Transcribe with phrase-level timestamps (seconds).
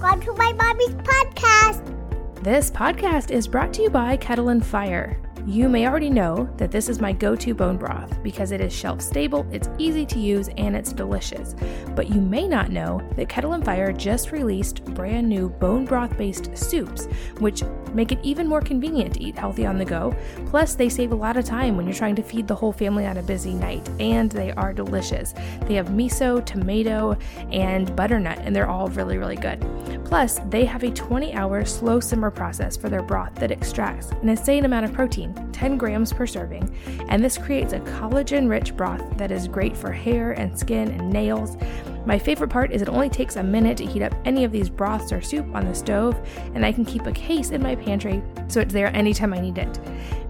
[0.00, 2.42] Welcome to my mommy's podcast.
[2.42, 5.20] This podcast is brought to you by Kettle and Fire.
[5.46, 8.72] You may already know that this is my go to bone broth because it is
[8.72, 11.54] shelf stable, it's easy to use, and it's delicious.
[11.96, 16.16] But you may not know that Kettle and Fire just released brand new bone broth
[16.18, 17.06] based soups,
[17.38, 17.62] which
[17.94, 20.14] make it even more convenient to eat healthy on the go.
[20.46, 23.06] Plus, they save a lot of time when you're trying to feed the whole family
[23.06, 25.32] on a busy night, and they are delicious.
[25.66, 27.16] They have miso, tomato,
[27.50, 29.60] and butternut, and they're all really, really good.
[30.04, 34.28] Plus, they have a 20 hour slow simmer process for their broth that extracts an
[34.28, 36.74] insane amount of protein 10 grams per serving,
[37.08, 41.10] and this creates a collagen rich broth that is great for hair and skin and
[41.10, 41.56] nails.
[42.06, 44.68] My favorite part is it only takes a minute to heat up any of these
[44.68, 46.16] broths or soup on the stove,
[46.54, 49.58] and I can keep a case in my pantry so it's there anytime I need
[49.58, 49.78] it.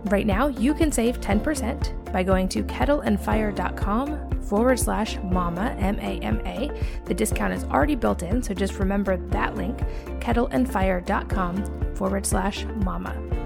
[0.07, 6.19] Right now, you can save 10% by going to kettleandfire.com forward slash mama, M A
[6.21, 6.71] M A.
[7.05, 9.79] The discount is already built in, so just remember that link,
[10.21, 13.40] kettleandfire.com forward slash mama.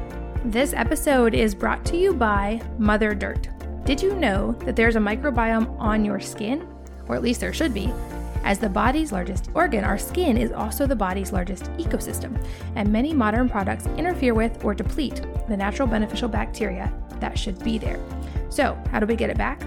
[0.45, 3.49] This episode is brought to you by Mother Dirt.
[3.87, 6.69] Did you know that there's a microbiome on your skin?
[7.09, 7.91] Or at least there should be.
[8.45, 12.37] As the body's largest organ, our skin is also the body's largest ecosystem,
[12.77, 17.79] and many modern products interfere with or deplete the natural beneficial bacteria that should be
[17.79, 17.99] there.
[18.51, 19.63] So, how do we get it back?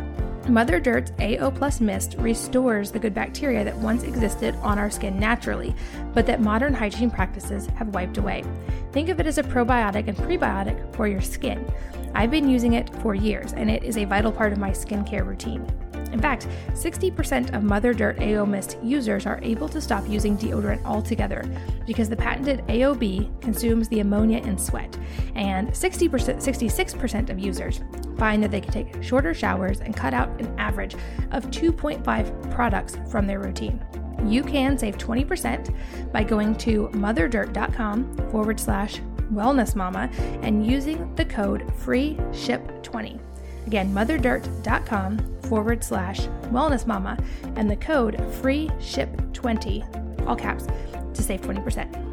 [0.49, 5.19] Mother Dirt's AO Plus Mist restores the good bacteria that once existed on our skin
[5.19, 5.75] naturally,
[6.13, 8.45] but that modern hygiene practices have wiped away.
[8.93, 11.69] Think of it as a probiotic and prebiotic for your skin.
[12.15, 15.27] I've been using it for years, and it is a vital part of my skincare
[15.27, 15.67] routine.
[16.13, 20.83] In fact, 60% of Mother Dirt AO Mist users are able to stop using deodorant
[20.85, 21.43] altogether
[21.85, 24.97] because the patented AOB consumes the ammonia in sweat,
[25.35, 27.81] and 60%, 66% of users
[28.17, 30.95] find that they can take shorter showers and cut out an average
[31.31, 33.83] of 2.5 products from their routine.
[34.25, 38.99] You can save 20% by going to motherdirt.com forward slash
[39.31, 40.09] wellness mama
[40.41, 43.19] and using the code free ship 20
[43.67, 47.17] Again, motherdirt.com forward slash wellness mama
[47.57, 49.83] and the code free ship 20
[50.25, 50.67] all caps,
[51.13, 52.03] to save 20%.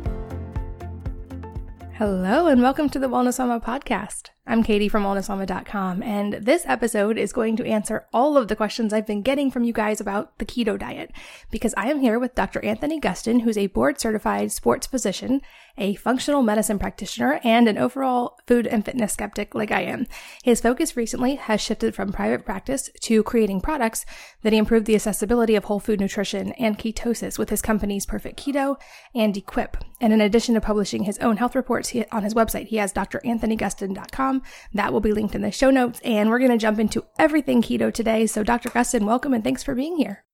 [1.95, 4.34] Hello, and welcome to the Wellness Mama podcast.
[4.47, 8.93] I'm Katie from wellnessmama.com, and this episode is going to answer all of the questions
[8.93, 11.13] I've been getting from you guys about the keto diet
[11.51, 12.63] because I am here with Dr.
[12.63, 15.41] Anthony Gustin, who's a board certified sports physician,
[15.79, 20.07] a functional medicine practitioner, and an overall food and fitness skeptic like I am.
[20.43, 24.05] His focus recently has shifted from private practice to creating products
[24.43, 28.77] that improve the accessibility of whole food nutrition and ketosis with his companies Perfect Keto
[29.15, 29.79] and Equip.
[30.03, 34.34] And in addition to publishing his own health reports on his website, he has dranthonygustin.com
[34.73, 36.01] that will be linked in the show notes.
[36.05, 38.27] And we're going to jump into everything keto today.
[38.27, 38.71] So, Dr.
[38.71, 40.25] Gustin, welcome and thanks for being here.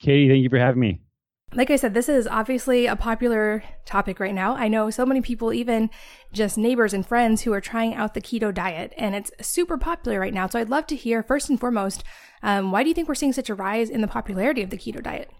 [0.00, 1.00] Katie, thank you for having me.
[1.54, 4.54] Like I said, this is obviously a popular topic right now.
[4.54, 5.88] I know so many people, even
[6.30, 10.20] just neighbors and friends, who are trying out the keto diet, and it's super popular
[10.20, 10.46] right now.
[10.46, 12.04] So I'd love to hear, first and foremost,
[12.42, 14.76] um, why do you think we're seeing such a rise in the popularity of the
[14.76, 15.30] keto diet?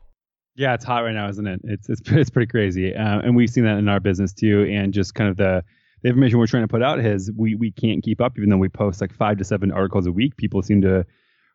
[0.57, 1.61] Yeah, it's hot right now, isn't it?
[1.65, 4.95] It's it's it's pretty crazy, uh, and we've seen that in our business too, and
[4.95, 5.62] just kind of the
[6.03, 8.56] the information we're trying to put out is we we can't keep up even though
[8.56, 11.04] we post like five to seven articles a week people seem to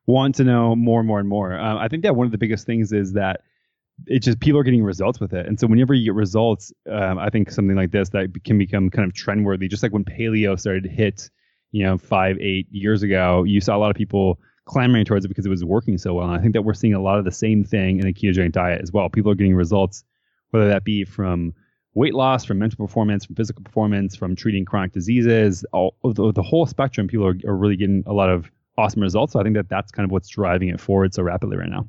[0.05, 1.57] want to know more and more and more.
[1.57, 3.41] Um, i think that one of the biggest things is that
[4.07, 5.45] it's just people are getting results with it.
[5.45, 8.89] And so whenever you get results um, i think something like this that can become
[8.89, 11.29] kind of trend worthy just like when paleo started to hit
[11.71, 15.27] you know five eight years ago you saw a lot of people clamoring towards it
[15.27, 16.27] because it was working so well.
[16.27, 18.51] And i think that we're seeing a lot of the same thing in the ketogenic
[18.51, 19.09] diet as well.
[19.09, 20.03] People are getting results
[20.53, 21.53] whether that be from
[21.95, 26.41] weight loss, from mental performance, from physical performance, from treating chronic diseases, all the, the
[26.41, 27.07] whole spectrum.
[27.07, 29.33] People are, are really getting a lot of awesome results.
[29.33, 31.87] So I think that that's kind of what's driving it forward so rapidly right now.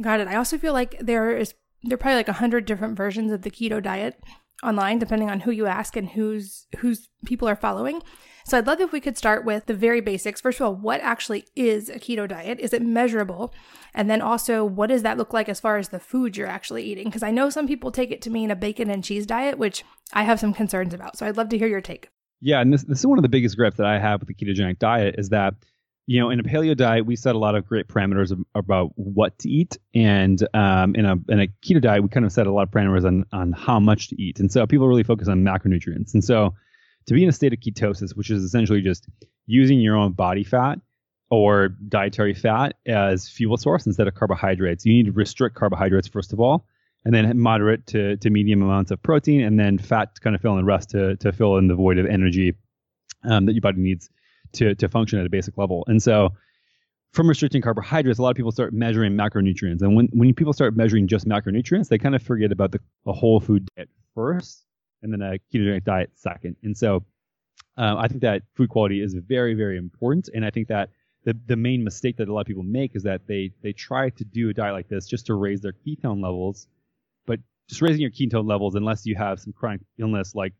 [0.00, 0.28] Got it.
[0.28, 3.42] I also feel like there is there are probably like a hundred different versions of
[3.42, 4.22] the keto diet
[4.62, 8.02] online, depending on who you ask and who's who's people are following.
[8.50, 10.40] So I'd love if we could start with the very basics.
[10.40, 12.58] First of all, what actually is a keto diet?
[12.58, 13.54] Is it measurable?
[13.94, 16.82] And then also, what does that look like as far as the food you're actually
[16.82, 17.04] eating?
[17.04, 19.84] Because I know some people take it to mean a bacon and cheese diet, which
[20.14, 21.16] I have some concerns about.
[21.16, 22.08] So I'd love to hear your take.
[22.40, 24.34] Yeah, and this, this is one of the biggest grips that I have with the
[24.34, 25.54] ketogenic diet is that
[26.06, 28.90] you know, in a paleo diet, we set a lot of great parameters of, about
[28.96, 32.48] what to eat, and um, in a in a keto diet, we kind of set
[32.48, 34.40] a lot of parameters on on how much to eat.
[34.40, 36.14] And so people really focus on macronutrients.
[36.14, 36.54] And so
[37.06, 39.08] to be in a state of ketosis, which is essentially just
[39.46, 40.78] using your own body fat
[41.30, 46.32] or dietary fat as fuel source instead of carbohydrates, you need to restrict carbohydrates first
[46.32, 46.66] of all,
[47.04, 50.42] and then moderate to to medium amounts of protein, and then fat to kind of
[50.42, 52.54] fill in the rest to to fill in the void of energy
[53.24, 54.10] um, that your body needs
[54.52, 55.84] to to function at a basic level.
[55.86, 56.30] And so
[57.12, 59.82] from restricting carbohydrates, a lot of people start measuring macronutrients.
[59.82, 63.12] And when, when people start measuring just macronutrients, they kind of forget about the, the
[63.12, 64.64] whole food diet first,
[65.02, 66.56] and then a ketogenic diet second.
[66.62, 67.04] And so
[67.76, 70.28] um, I think that food quality is very, very important.
[70.34, 70.90] And I think that
[71.24, 74.10] the, the main mistake that a lot of people make is that they, they try
[74.10, 76.66] to do a diet like this just to raise their ketone levels.
[77.26, 80.54] But just raising your ketone levels, unless you have some chronic illness like,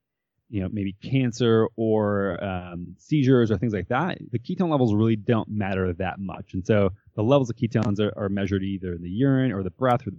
[0.49, 5.17] you know, maybe cancer or um, seizures or things like that, the ketone levels really
[5.17, 6.55] don't matter that much.
[6.55, 9.71] And so the levels of ketones are, are measured either in the urine or the
[9.71, 10.11] breath or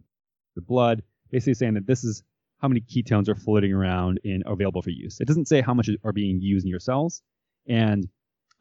[0.56, 2.24] the blood, basically saying that this is
[2.62, 5.20] how many ketones are floating around and available for use.
[5.20, 7.22] It doesn't say how much are being used in your cells.
[7.68, 8.08] And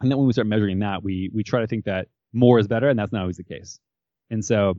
[0.01, 2.67] and then when we start measuring that, we we try to think that more is
[2.67, 3.79] better, and that's not always the case.
[4.31, 4.75] And so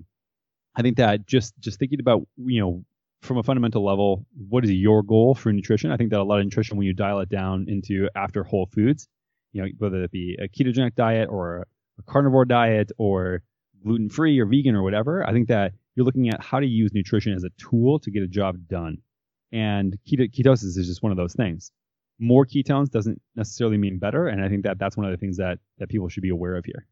[0.75, 2.85] I think that just just thinking about you know
[3.21, 5.91] from a fundamental level, what is your goal for nutrition?
[5.91, 8.65] I think that a lot of nutrition, when you dial it down into after whole
[8.65, 9.07] foods,
[9.53, 11.67] you know, whether it be a ketogenic diet or
[11.99, 13.43] a carnivore diet or
[13.83, 16.93] gluten free or vegan or whatever, I think that you're looking at how to use
[16.93, 18.97] nutrition as a tool to get a job done.
[19.51, 21.71] And keto- ketosis is just one of those things.
[22.19, 25.37] More ketones doesn't necessarily mean better, and I think that that's one of the things
[25.37, 26.85] that that people should be aware of here.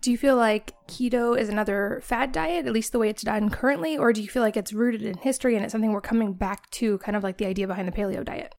[0.00, 3.50] Do you feel like keto is another fad diet, at least the way it's done
[3.50, 6.34] currently, or do you feel like it's rooted in history and it's something we're coming
[6.34, 8.54] back to, kind of like the idea behind the paleo diet?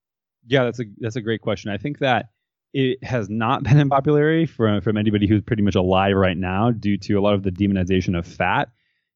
[0.46, 1.72] Yeah, that's a that's a great question.
[1.72, 2.30] I think that
[2.74, 6.72] it has not been in popularity from from anybody who's pretty much alive right now
[6.72, 8.70] due to a lot of the demonization of fat,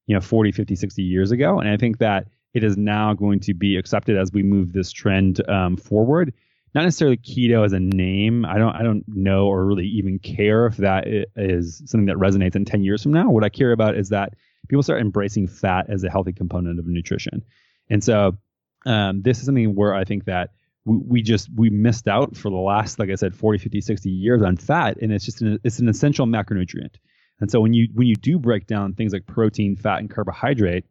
[0.06, 1.58] you know, 40, 50, 60 years ago.
[1.58, 4.92] And I think that it is now going to be accepted as we move this
[4.92, 6.32] trend um, forward.
[6.74, 8.44] Not necessarily keto as a name.
[8.44, 11.04] I don't I don't know or really even care if that
[11.36, 13.30] is something that resonates in 10 years from now.
[13.30, 14.34] What I care about is that
[14.68, 17.44] people start embracing fat as a healthy component of nutrition.
[17.90, 18.38] And so
[18.86, 20.50] um, this is something where I think that
[20.84, 24.10] we, we just we missed out for the last like I said 40, 50, 60
[24.10, 26.96] years on fat and it's just an, it's an essential macronutrient.
[27.40, 30.86] And so when you when you do break down things like protein, fat and carbohydrate,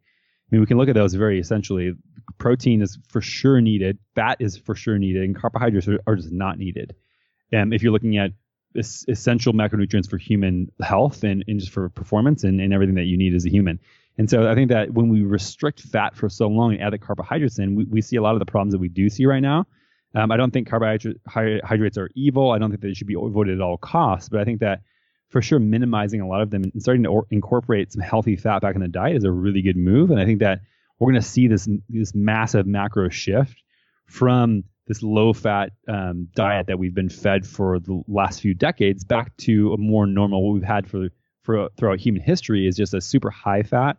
[0.50, 1.92] mean, we can look at those very essentially.
[2.38, 6.32] Protein is for sure needed, fat is for sure needed, and carbohydrates are, are just
[6.32, 6.94] not needed.
[7.52, 8.30] And if you're looking at
[8.76, 13.04] es- essential macronutrients for human health and, and just for performance and, and everything that
[13.04, 13.78] you need as a human.
[14.16, 16.98] And so I think that when we restrict fat for so long and add the
[16.98, 19.40] carbohydrates in, we, we see a lot of the problems that we do see right
[19.40, 19.66] now.
[20.14, 22.52] Um, I don't think carbohydrates are evil.
[22.52, 24.28] I don't think they should be avoided at all costs.
[24.28, 24.82] But I think that
[25.34, 28.62] for sure minimizing a lot of them and starting to or- incorporate some healthy fat
[28.62, 30.12] back in the diet is a really good move.
[30.12, 30.60] And I think that
[31.00, 33.60] we're going to see this this massive macro shift
[34.06, 39.02] from this low fat um, diet that we've been fed for the last few decades
[39.02, 41.08] back to a more normal what we've had for
[41.42, 43.96] for throughout human history is just a super high fat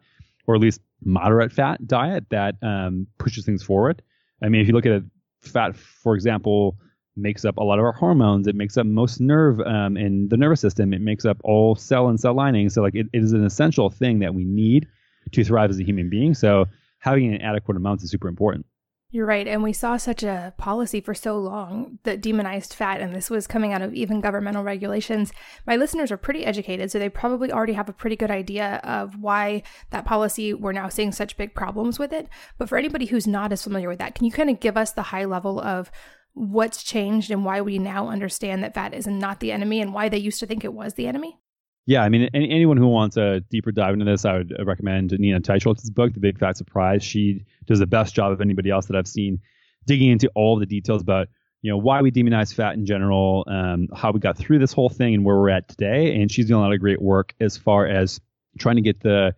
[0.48, 4.02] or at least moderate fat diet that um, pushes things forward.
[4.42, 5.04] I mean, if you look at a
[5.42, 6.78] fat, for example,
[7.16, 8.48] makes up a lot of our hormones.
[8.48, 10.94] It makes up most nerve um, in the nervous system.
[10.94, 12.70] It makes up all cell and cell lining.
[12.70, 14.88] So like it, it is an essential thing that we need
[15.32, 16.34] to thrive as a human being.
[16.34, 16.66] So
[17.00, 18.66] having an adequate amount is super important.
[19.12, 19.48] You're right.
[19.48, 23.48] And we saw such a policy for so long that demonized fat, and this was
[23.48, 25.32] coming out of even governmental regulations.
[25.66, 29.22] My listeners are pretty educated, so they probably already have a pretty good idea of
[29.22, 32.28] why that policy, we're now seeing such big problems with it.
[32.58, 34.92] But for anybody who's not as familiar with that, can you kind of give us
[34.92, 35.92] the high level of
[36.36, 40.10] what's changed and why we now understand that fat is not the enemy and why
[40.10, 41.40] they used to think it was the enemy?
[41.88, 45.12] Yeah, I mean, any, anyone who wants a deeper dive into this, I would recommend
[45.12, 47.04] Nina Teicholz's book, The Big Fat Surprise.
[47.04, 49.40] She does the best job of anybody else that I've seen
[49.88, 51.28] digging into all the details about
[51.62, 54.90] you know why we demonize fat in general, um, how we got through this whole
[54.90, 56.16] thing, and where we're at today.
[56.16, 58.22] And she's doing a lot of great work as far as
[58.60, 59.34] trying to get the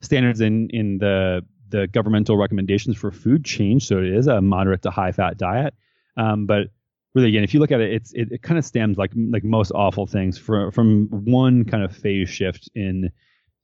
[0.00, 4.82] standards in in the the governmental recommendations for food change, so it is a moderate
[4.82, 5.74] to high fat diet.
[6.18, 6.68] Um, but
[7.14, 9.44] really, again, if you look at it, it's it, it kind of stems like like
[9.44, 13.10] most awful things from from one kind of phase shift in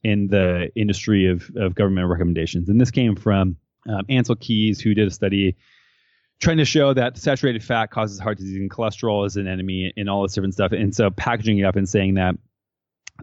[0.03, 3.57] in the industry of of government recommendations, and this came from
[3.87, 5.55] um, Ancel Keys, who did a study
[6.39, 10.09] trying to show that saturated fat causes heart disease and cholesterol is an enemy and
[10.09, 12.35] all this different stuff, and so packaging it up and saying that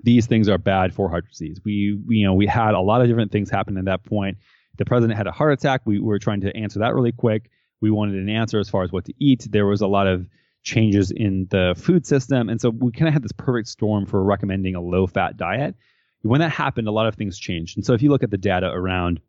[0.03, 1.61] these things are bad for heart disease.
[1.65, 4.39] We, we you know we had a lot of different things happen at that point.
[4.79, 5.83] The president had a heart attack.
[5.85, 7.51] We were trying to answer that really quick
[7.83, 9.47] we wanted an answer as far as what to eat.
[9.51, 10.27] There was a lot of
[10.63, 12.49] changes in the food system.
[12.49, 15.75] And so we kind of had this perfect storm for recommending a low fat diet.
[16.23, 17.77] When that happened, a lot of things changed.
[17.77, 19.21] And so if you look at the data around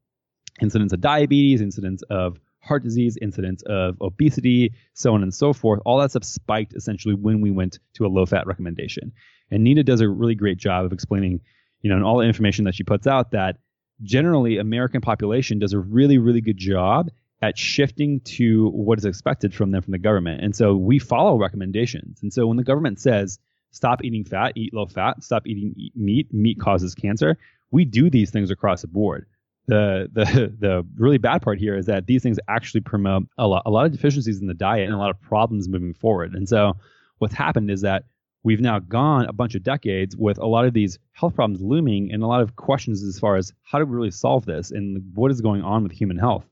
[0.62, 5.82] incidence of diabetes, incidence of heart disease, incidence of obesity, so on and so forth,
[5.86, 9.12] all that stuff spiked essentially when we went to a low fat recommendation.
[9.50, 11.42] And Nina does a really great job of explaining,
[11.82, 13.58] you know, and all the information that she puts out that
[14.04, 17.10] generally American population does a really, really good job
[17.42, 20.42] at shifting to what is expected from them from the government.
[20.42, 22.22] And so we follow recommendations.
[22.22, 23.40] And so when the government says
[23.72, 27.38] stop eating fat, eat low fat, stop eating meat, meat causes cancer,
[27.72, 29.26] we do these things across the board.
[29.68, 33.64] the the the really bad part here is that these things actually promote a lot
[33.66, 36.34] a lot of deficiencies in the diet and a lot of problems moving forward.
[36.34, 36.74] And so
[37.18, 38.06] what's happened is that
[38.44, 42.12] we've now gone a bunch of decades with a lot of these health problems looming
[42.12, 45.02] and a lot of questions as far as how do we really solve this and
[45.16, 46.46] what is going on with human health.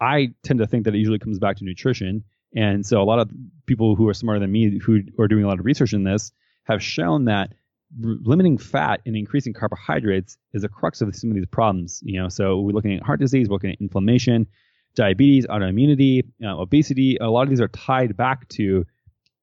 [0.00, 2.24] I tend to think that it usually comes back to nutrition.
[2.54, 3.30] And so a lot of
[3.66, 6.32] people who are smarter than me who are doing a lot of research in this
[6.64, 7.52] have shown that
[8.00, 12.00] limiting fat and increasing carbohydrates is a crux of some of these problems.
[12.04, 14.46] You know, so we're looking at heart disease, we're looking at inflammation,
[14.94, 17.16] diabetes, autoimmunity, uh, obesity.
[17.20, 18.84] A lot of these are tied back to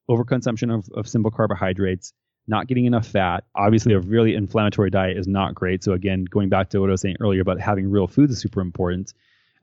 [0.09, 2.13] overconsumption of, of simple carbohydrates,
[2.47, 3.45] not getting enough fat.
[3.55, 5.83] Obviously, a really inflammatory diet is not great.
[5.83, 8.39] So again, going back to what I was saying earlier about having real foods is
[8.39, 9.13] super important.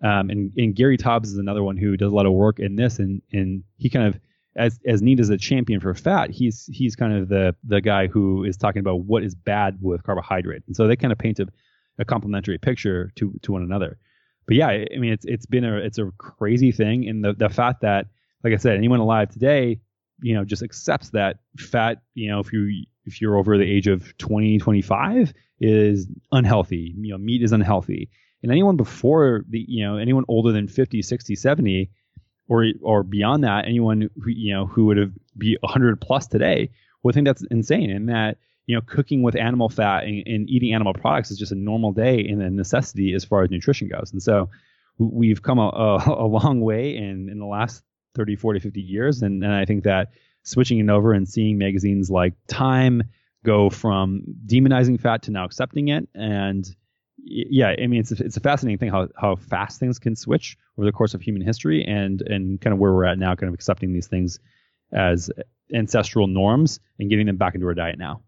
[0.02, 2.76] Um, and, and Gary Taubes is another one who does a lot of work in
[2.76, 4.20] this, and and he kind of
[4.56, 8.06] as as Nina is a champion for fat, he's he's kind of the the guy
[8.06, 11.38] who is talking about what is bad with carbohydrate, and so they kind of paint
[11.40, 11.46] a,
[11.98, 13.98] a complementary picture to to one another.
[14.46, 17.48] But yeah, I mean it's it's been a it's a crazy thing, and the the
[17.48, 18.06] fact that
[18.44, 19.80] like I said, anyone alive today,
[20.20, 23.86] you know, just accepts that fat, you know, if you if you're over the age
[23.86, 26.94] of 20, 25 is unhealthy.
[26.98, 28.10] You know, meat is unhealthy.
[28.42, 31.90] And anyone before the, you know, anyone older than 50, 60, 70
[32.48, 36.70] or or beyond that, anyone who you know who would have be 100 plus today
[37.02, 40.74] would think that's insane, and that you know cooking with animal fat and, and eating
[40.74, 44.12] animal products is just a normal day and a necessity as far as nutrition goes.
[44.12, 44.50] And so
[44.98, 47.82] we've come a, a, a long way in in the last
[48.14, 50.08] 30, 40, 50 years, and, and I think that
[50.42, 53.02] switching it over and seeing magazines like Time
[53.44, 56.68] go from demonizing fat to now accepting it and
[57.30, 60.56] yeah, I mean, it's a, it's a fascinating thing how, how fast things can switch
[60.76, 63.48] over the course of human history and, and kind of where we're at now, kind
[63.48, 64.38] of accepting these things
[64.92, 65.30] as
[65.74, 68.22] ancestral norms and getting them back into our diet now.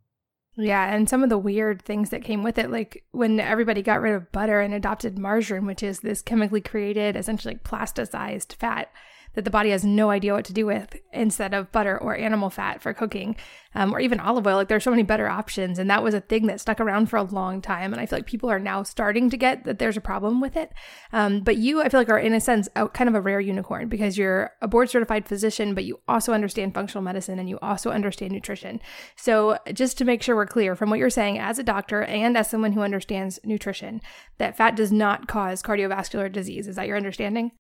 [0.56, 4.00] Yeah, and some of the weird things that came with it, like when everybody got
[4.02, 8.90] rid of butter and adopted margarine, which is this chemically created, essentially like plasticized fat
[9.34, 12.50] that the body has no idea what to do with instead of butter or animal
[12.50, 13.36] fat for cooking
[13.74, 14.56] um, or even olive oil.
[14.56, 15.78] Like there's so many better options.
[15.78, 17.92] And that was a thing that stuck around for a long time.
[17.92, 20.56] And I feel like people are now starting to get that there's a problem with
[20.56, 20.72] it.
[21.12, 23.40] Um, but you, I feel like, are in a sense out kind of a rare
[23.40, 27.58] unicorn because you're a board certified physician, but you also understand functional medicine and you
[27.62, 28.80] also understand nutrition.
[29.16, 32.36] So just to make sure we're clear from what you're saying as a doctor and
[32.36, 34.00] as someone who understands nutrition,
[34.38, 36.66] that fat does not cause cardiovascular disease.
[36.66, 37.52] Is that your understanding?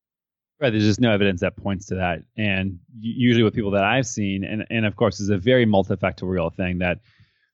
[0.60, 0.70] Right.
[0.70, 2.22] There's just no evidence that points to that.
[2.36, 6.54] And usually with people that I've seen, and, and of course, is a very multifactorial
[6.54, 6.98] thing that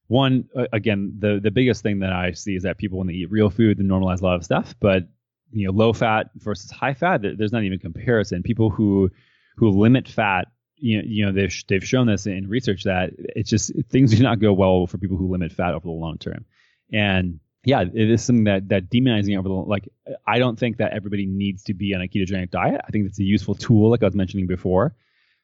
[0.09, 3.31] one, again, the, the biggest thing that I see is that people, when they eat
[3.31, 4.75] real food, they normalize a lot of stuff.
[4.81, 5.05] But,
[5.53, 8.43] you know, low fat versus high fat, there's not even comparison.
[8.43, 9.11] People who,
[9.57, 13.49] who limit fat, you know, you know they've, they've shown this in research that it's
[13.49, 16.45] just things do not go well for people who limit fat over the long term.
[16.93, 19.89] And yeah, it is something that that demonizing over the like
[20.25, 22.81] I don't think that everybody needs to be on a ketogenic diet.
[22.87, 24.95] I think it's a useful tool, like I was mentioning before,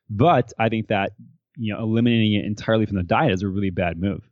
[0.09, 1.15] but I think that
[1.57, 4.23] you know eliminating it entirely from the diet is a really bad move.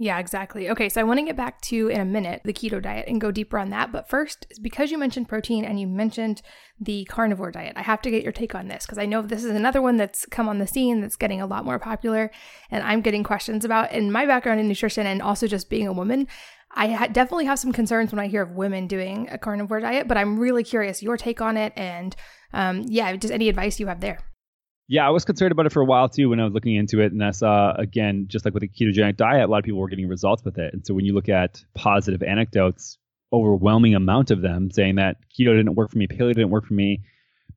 [0.00, 0.70] Yeah, exactly.
[0.70, 3.20] Okay, so I want to get back to in a minute the keto diet and
[3.20, 3.90] go deeper on that.
[3.90, 6.40] But first, because you mentioned protein and you mentioned
[6.80, 9.42] the carnivore diet, I have to get your take on this because I know this
[9.42, 12.30] is another one that's come on the scene that's getting a lot more popular
[12.70, 13.90] and I'm getting questions about.
[13.90, 16.28] In my background in nutrition and also just being a woman,
[16.70, 20.06] I ha- definitely have some concerns when I hear of women doing a carnivore diet,
[20.06, 22.14] but I'm really curious your take on it and
[22.52, 24.18] um, yeah, just any advice you have there.
[24.90, 27.00] Yeah, I was concerned about it for a while too when I was looking into
[27.00, 29.80] it, and I saw again, just like with the ketogenic diet, a lot of people
[29.80, 30.72] were getting results with it.
[30.72, 32.96] And so when you look at positive anecdotes,
[33.30, 36.72] overwhelming amount of them saying that keto didn't work for me, paleo didn't work for
[36.72, 37.02] me,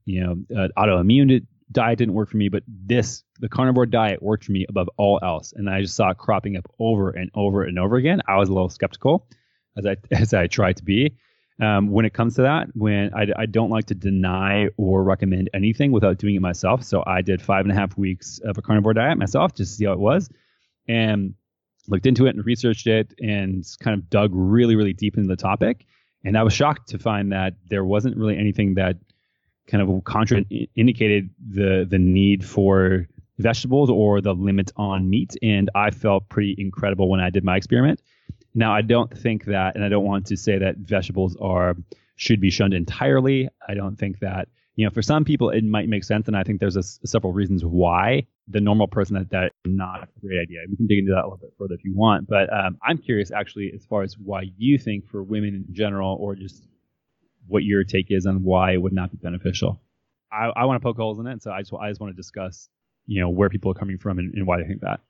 [0.04, 4.46] you know, uh, autoimmune diet didn't work for me, but this, the carnivore diet worked
[4.46, 5.54] for me above all else.
[5.56, 8.22] And I just saw it cropping up over and over and over again.
[8.28, 9.28] I was a little skeptical
[9.78, 11.16] as I, as I tried to be.
[11.60, 15.50] Um, when it comes to that, when I, I don't like to deny or recommend
[15.54, 16.84] anything without doing it myself.
[16.84, 19.78] So I did five and a half weeks of a carnivore diet myself just to
[19.78, 20.30] see how it was
[20.88, 21.36] and
[21.88, 25.36] looked into it and researched it and kind of dug really, really deep into the
[25.36, 25.86] topic.
[26.24, 28.98] And I was shocked to find that there wasn't really anything that
[29.68, 30.44] kind of contra
[30.76, 36.56] indicated the the need for vegetables or the limit on meat, and I felt pretty
[36.58, 38.02] incredible when I did my experiment.
[38.54, 41.76] Now, I don't think that, and I don't want to say that vegetables are
[42.16, 43.50] should be shunned entirely.
[43.68, 46.44] I don't think that you know for some people it might make sense, and I
[46.44, 50.60] think there's a, several reasons why the normal person that that not a great idea.
[50.70, 52.98] We can dig into that a little bit further if you want, but um, I'm
[52.98, 56.68] curious actually as far as why you think for women in general, or just
[57.52, 59.82] what your take is on why it would not be beneficial.
[60.32, 62.18] I, I want to poke holes in it, so I just I just want to
[62.18, 62.70] discuss
[63.06, 65.02] you know where people are coming from and, and why they think that.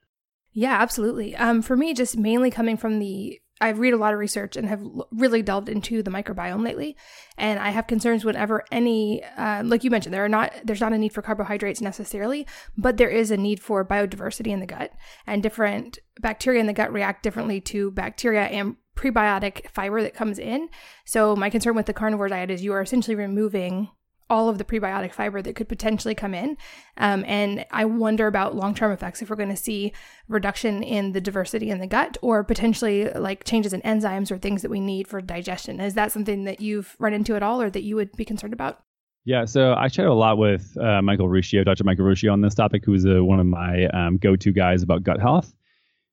[0.53, 1.35] Yeah, absolutely.
[1.35, 4.67] Um, for me, just mainly coming from the I read a lot of research and
[4.67, 4.81] have
[5.11, 6.97] really delved into the microbiome lately,
[7.37, 10.93] and I have concerns whenever any, uh, like you mentioned, there are not there's not
[10.93, 14.91] a need for carbohydrates necessarily, but there is a need for biodiversity in the gut,
[15.27, 20.39] and different bacteria in the gut react differently to bacteria and prebiotic fiber that comes
[20.39, 20.69] in.
[21.05, 23.89] So my concern with the carnivore diet is you are essentially removing
[24.31, 26.57] all of the prebiotic fiber that could potentially come in.
[26.97, 29.91] Um, and I wonder about long term effects if we're going to see
[30.29, 34.61] reduction in the diversity in the gut or potentially like changes in enzymes or things
[34.61, 35.81] that we need for digestion.
[35.81, 38.53] Is that something that you've run into at all or that you would be concerned
[38.53, 38.81] about?
[39.23, 41.83] Yeah, so I chatted a lot with uh, Michael Ruscio, Dr.
[41.83, 45.19] Michael Ruscio, on this topic, who's uh, one of my um, go-to guys about gut
[45.19, 45.53] health.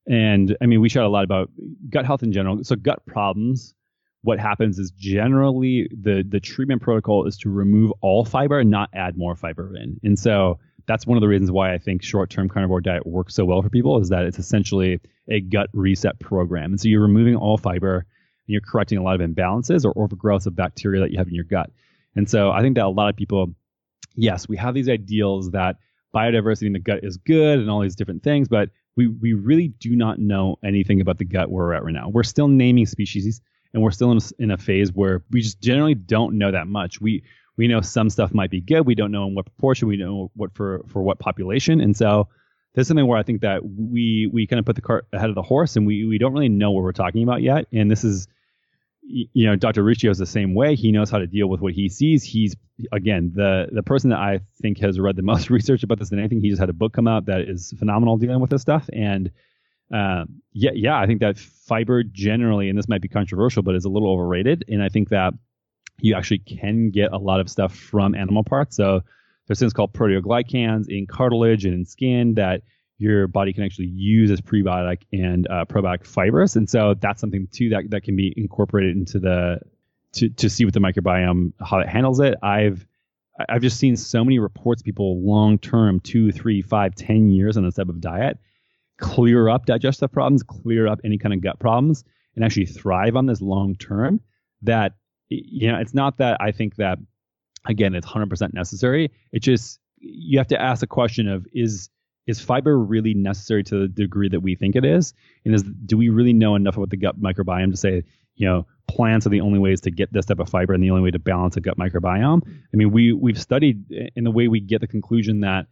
[0.08, 1.50] And I mean, we chat a lot about
[1.90, 2.64] gut health in general.
[2.64, 3.74] So gut problems
[4.22, 8.90] what happens is generally the the treatment protocol is to remove all fiber and not
[8.92, 9.98] add more fiber in.
[10.02, 13.44] And so that's one of the reasons why I think short-term carnivore diet works so
[13.44, 16.72] well for people is that it's essentially a gut reset program.
[16.72, 18.04] And so you're removing all fiber and
[18.46, 21.44] you're correcting a lot of imbalances or overgrowth of bacteria that you have in your
[21.44, 21.70] gut.
[22.16, 23.54] And so I think that a lot of people,
[24.14, 25.76] yes, we have these ideals that
[26.14, 29.68] biodiversity in the gut is good and all these different things, but we we really
[29.68, 32.08] do not know anything about the gut where we're at right now.
[32.08, 33.40] We're still naming species
[33.72, 36.66] and we're still in a, in a phase where we just generally don't know that
[36.66, 37.00] much.
[37.00, 37.22] We
[37.56, 38.86] we know some stuff might be good.
[38.86, 39.86] We don't know in what proportion.
[39.86, 41.80] We know what for for what population.
[41.80, 42.28] And so
[42.74, 45.36] there's something where I think that we we kind of put the cart ahead of
[45.36, 47.66] the horse, and we we don't really know what we're talking about yet.
[47.72, 48.26] And this is,
[49.10, 49.82] you know, Dr.
[49.82, 50.74] Ruscio is the same way.
[50.74, 52.22] He knows how to deal with what he sees.
[52.22, 52.54] He's
[52.92, 56.18] again the the person that I think has read the most research about this than
[56.18, 56.40] anything.
[56.40, 59.30] He just had a book come out that is phenomenal dealing with this stuff, and
[59.92, 63.86] uh, yeah, yeah, I think that fiber generally, and this might be controversial, but is
[63.86, 64.64] a little overrated.
[64.68, 65.32] And I think that
[66.00, 68.76] you actually can get a lot of stuff from animal parts.
[68.76, 69.02] So
[69.46, 72.62] there's things called proteoglycans in cartilage and in skin that
[72.98, 76.56] your body can actually use as prebiotic and uh, probiotic fibers.
[76.56, 79.60] And so that's something too that, that can be incorporated into the
[80.14, 82.34] to, to see what the microbiome how it handles it.
[82.42, 82.86] I've
[83.48, 87.64] I've just seen so many reports people long term, two, three, five, ten years on
[87.64, 88.38] this type of diet
[88.98, 93.26] clear up digestive problems, clear up any kind of gut problems, and actually thrive on
[93.26, 94.20] this long term.
[94.62, 94.94] That
[95.28, 96.98] you know, it's not that I think that
[97.66, 99.10] again it's 100% necessary.
[99.32, 101.88] It just you have to ask the question of is
[102.28, 105.14] is fiber really necessary to the degree that we think it is,
[105.44, 108.04] and is do we really know enough about the gut microbiome to say
[108.36, 110.90] you know plants are the only ways to get this type of fiber and the
[110.90, 112.42] only way to balance a gut microbiome?
[112.46, 115.66] I mean, we we've studied eh, in the way we get the conclusion that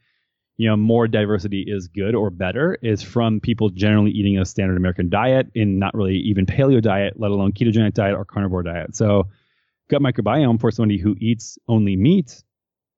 [0.56, 4.76] you know, more diversity is good or better is from people generally eating a standard
[4.76, 8.96] American diet in not really even paleo diet, let alone ketogenic diet or carnivore diet.
[8.96, 9.28] So
[9.90, 12.42] gut microbiome for somebody who eats only meat,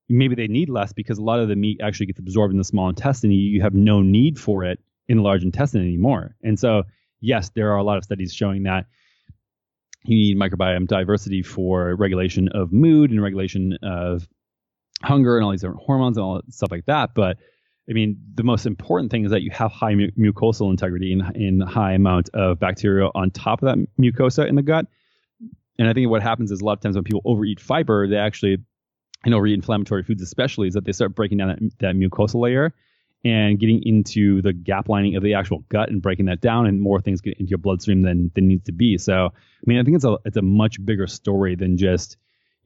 [0.08, 2.64] maybe they need less because a lot of the meat actually gets absorbed in the
[2.64, 3.30] small intestine.
[3.30, 6.36] You have no need for it in the large intestine anymore.
[6.42, 6.84] And so,
[7.20, 8.86] yes, there are a lot of studies showing that
[10.04, 14.26] you need microbiome diversity for regulation of mood and regulation of
[15.02, 17.14] hunger and all these different hormones and all that stuff like that.
[17.14, 17.36] But
[17.88, 21.36] I mean, the most important thing is that you have high mu- mucosal integrity and
[21.36, 24.86] in high amount of bacteria on top of that mucosa in the gut.
[25.78, 28.16] And I think what happens is a lot of times when people overeat fiber, they
[28.16, 28.58] actually,
[29.24, 32.72] and overeat inflammatory foods especially, is that they start breaking down that, that mucosal layer
[33.24, 36.80] and getting into the gap lining of the actual gut and breaking that down, and
[36.80, 38.96] more things get into your bloodstream than than needs to be.
[38.96, 42.16] So, I mean, I think it's a it's a much bigger story than just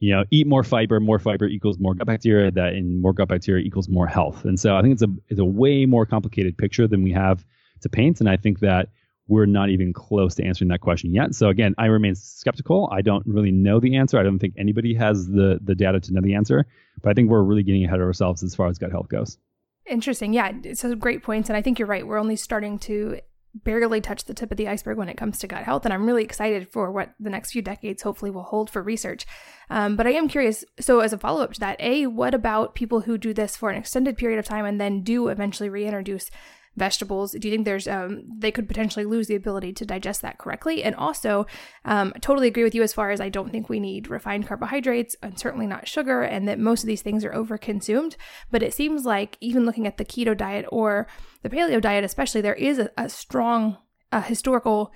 [0.03, 3.29] you know, eat more fiber, more fiber equals more gut bacteria, that and more gut
[3.29, 4.43] bacteria equals more health.
[4.43, 7.45] And so I think it's a it's a way more complicated picture than we have
[7.83, 8.19] to paint.
[8.19, 8.89] And I think that
[9.27, 11.33] we're not even close to answering that question yet.
[11.33, 12.89] So again, I remain skeptical.
[12.91, 14.19] I don't really know the answer.
[14.19, 16.65] I don't think anybody has the the data to know the answer.
[17.01, 19.37] But I think we're really getting ahead of ourselves as far as gut health goes.
[19.85, 20.33] Interesting.
[20.33, 22.05] Yeah, it's a great points, and I think you're right.
[22.05, 23.19] We're only starting to
[23.53, 25.85] barely touch the tip of the iceberg when it comes to gut health.
[25.85, 29.27] And I'm really excited for what the next few decades hopefully will hold for research.
[29.69, 30.65] Um, but I am curious.
[30.79, 33.69] So, as a follow up to that, A, what about people who do this for
[33.69, 36.31] an extended period of time and then do eventually reintroduce
[36.75, 37.31] vegetables?
[37.31, 40.83] Do you think there's um, they could potentially lose the ability to digest that correctly?
[40.83, 41.45] And also,
[41.85, 45.15] um, totally agree with you as far as I don't think we need refined carbohydrates
[45.21, 48.15] and certainly not sugar, and that most of these things are overconsumed.
[48.51, 51.07] But it seems like even looking at the keto diet or
[51.41, 53.77] the paleo diet, especially, there is a, a strong
[54.11, 54.91] uh, historical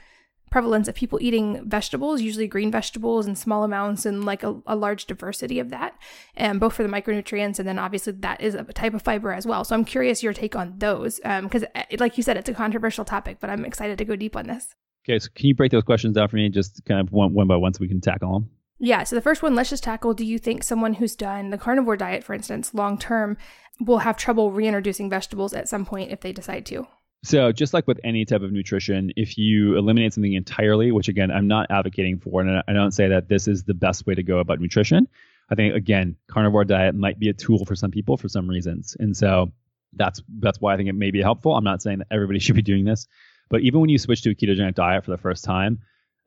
[0.49, 4.75] prevalence of people eating vegetables, usually green vegetables in small amounts and like a, a,
[4.75, 5.97] large diversity of that,
[6.35, 9.45] and both for the micronutrients and then obviously that is a type of fiber as
[9.45, 9.63] well.
[9.63, 13.05] So I'm curious your take on those because, um, like you said, it's a controversial
[13.05, 14.75] topic, but I'm excited to go deep on this.
[15.07, 17.47] Okay, so can you break those questions down for me, just kind of one, one
[17.47, 18.49] by one, so we can tackle them?
[18.79, 21.57] Yeah, so the first one, let's just tackle do you think someone who's done the
[21.57, 23.37] carnivore diet, for instance, long term,
[23.79, 26.87] will have trouble reintroducing vegetables at some point if they decide to?
[27.23, 31.31] So just like with any type of nutrition, if you eliminate something entirely, which again
[31.31, 34.23] I'm not advocating for, and I don't say that this is the best way to
[34.23, 35.07] go about nutrition.
[35.49, 38.95] I think again, carnivore diet might be a tool for some people for some reasons,
[38.99, 39.51] and so
[39.93, 41.55] that's that's why I think it may be helpful.
[41.55, 43.07] I'm not saying that everybody should be doing this,
[43.49, 45.79] but even when you switch to a ketogenic diet for the first time,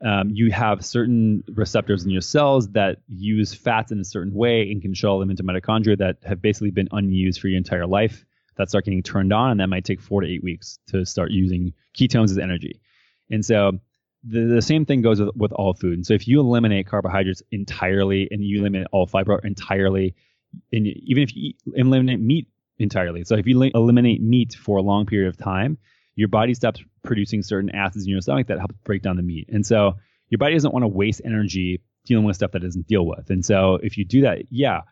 [0.04, 4.62] um, you have certain receptors in your cells that use fats in a certain way
[4.62, 8.24] and can control them into mitochondria that have basically been unused for your entire life.
[8.60, 11.30] That start getting turned on, and that might take four to eight weeks to start
[11.30, 12.78] using ketones as energy.
[13.30, 13.78] And so
[14.22, 15.94] the, the same thing goes with, with all food.
[15.94, 20.14] And so if you eliminate carbohydrates entirely and you eliminate all fiber entirely,
[20.72, 25.06] and even if you eliminate meat entirely, so if you eliminate meat for a long
[25.06, 25.78] period of time,
[26.16, 29.48] your body stops producing certain acids in your stomach that help break down the meat.
[29.50, 29.96] And so
[30.28, 33.30] your body doesn't want to waste energy dealing with stuff that doesn't deal with.
[33.30, 34.82] And so if you do that, yeah,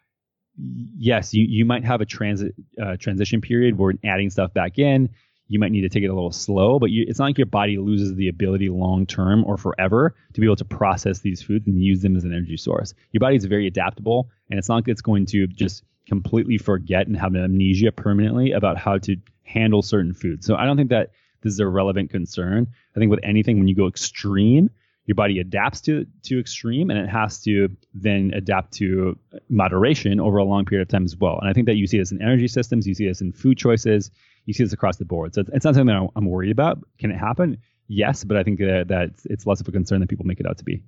[0.96, 5.10] yes, you, you might have a transit uh, transition period where adding stuff back in,
[5.48, 7.46] you might need to take it a little slow, but you, it's not like your
[7.46, 11.66] body loses the ability long term or forever to be able to process these foods
[11.66, 12.92] and use them as an energy source.
[13.12, 17.06] Your body is very adaptable, and it's not like it's going to just completely forget
[17.06, 20.46] and have an amnesia permanently about how to handle certain foods.
[20.46, 22.66] So I don't think that this is a relevant concern.
[22.94, 24.70] I think with anything, when you go extreme,
[25.08, 29.18] your body adapts to to extreme, and it has to then adapt to
[29.48, 31.38] moderation over a long period of time as well.
[31.40, 33.56] And I think that you see this in energy systems, you see this in food
[33.56, 34.10] choices,
[34.44, 35.34] you see this across the board.
[35.34, 36.84] So it's, not something that I'm worried about.
[36.98, 37.56] Can it happen?
[37.88, 40.46] Yes, but I think that, that it's less of a concern than people make it
[40.46, 40.82] out to be.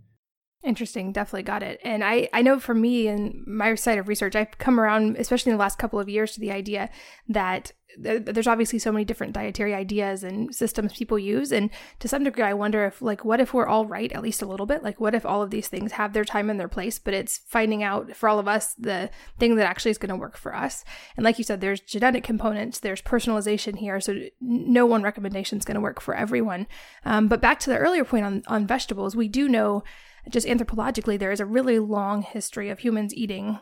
[0.62, 1.80] Interesting, definitely got it.
[1.82, 5.52] And I, I know for me and my side of research, I've come around, especially
[5.52, 6.90] in the last couple of years, to the idea
[7.30, 11.50] that th- there's obviously so many different dietary ideas and systems people use.
[11.50, 11.70] And
[12.00, 14.46] to some degree, I wonder if, like, what if we're all right, at least a
[14.46, 14.82] little bit?
[14.82, 17.38] Like, what if all of these things have their time and their place, but it's
[17.38, 20.54] finding out for all of us the thing that actually is going to work for
[20.54, 20.84] us?
[21.16, 23.98] And like you said, there's genetic components, there's personalization here.
[23.98, 26.66] So no one recommendation is going to work for everyone.
[27.06, 29.84] Um, but back to the earlier point on, on vegetables, we do know
[30.28, 33.58] just anthropologically, there is a really long history of humans eating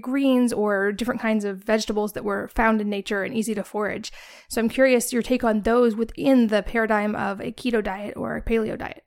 [0.00, 4.10] greens or different kinds of vegetables that were found in nature and easy to forage.
[4.48, 8.36] So I'm curious your take on those within the paradigm of a keto diet or
[8.36, 9.04] a paleo diet.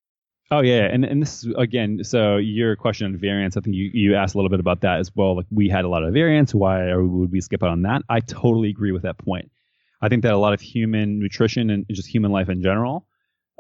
[0.52, 3.90] Oh yeah, and and this is again, so your question on variance, I think you,
[3.94, 5.36] you asked a little bit about that as well.
[5.36, 6.54] Like we had a lot of variance.
[6.54, 8.04] Why would we skip out on that?
[8.10, 9.50] I totally agree with that point.
[10.02, 13.08] I think that a lot of human nutrition and just human life in general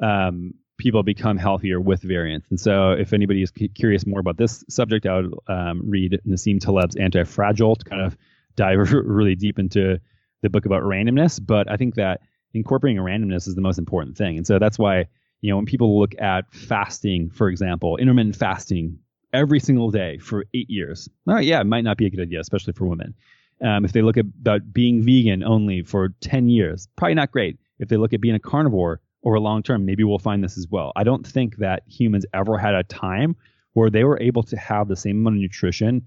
[0.03, 2.45] um, people become healthier with variance.
[2.49, 6.59] And so, if anybody is curious more about this subject, I would um, read Nassim
[6.59, 8.17] Taleb's Anti-Fragile to kind of
[8.55, 9.99] dive really deep into
[10.41, 11.39] the book about randomness.
[11.43, 12.19] But I think that
[12.53, 14.37] incorporating randomness is the most important thing.
[14.37, 15.05] And so that's why
[15.39, 18.99] you know when people look at fasting, for example, intermittent fasting
[19.31, 22.19] every single day for eight years, all right, yeah, it might not be a good
[22.19, 23.15] idea, especially for women.
[23.63, 27.57] Um, if they look at about being vegan only for 10 years, probably not great.
[27.79, 30.67] If they look at being a carnivore over long term, maybe we'll find this as
[30.69, 30.91] well.
[30.95, 33.35] I don't think that humans ever had a time
[33.73, 36.05] where they were able to have the same amount of nutrition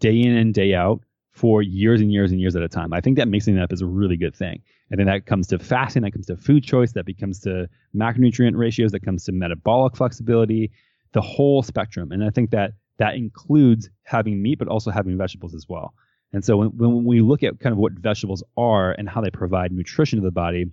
[0.00, 1.00] day in and day out
[1.32, 2.92] for years and years and years at a time.
[2.92, 4.62] I think that mixing it up is a really good thing.
[4.90, 8.56] And then that comes to fasting, that comes to food choice, that becomes to macronutrient
[8.56, 10.70] ratios, that comes to metabolic flexibility,
[11.12, 12.12] the whole spectrum.
[12.12, 15.94] And I think that that includes having meat, but also having vegetables as well.
[16.32, 19.30] And so when, when we look at kind of what vegetables are and how they
[19.30, 20.66] provide nutrition to the body,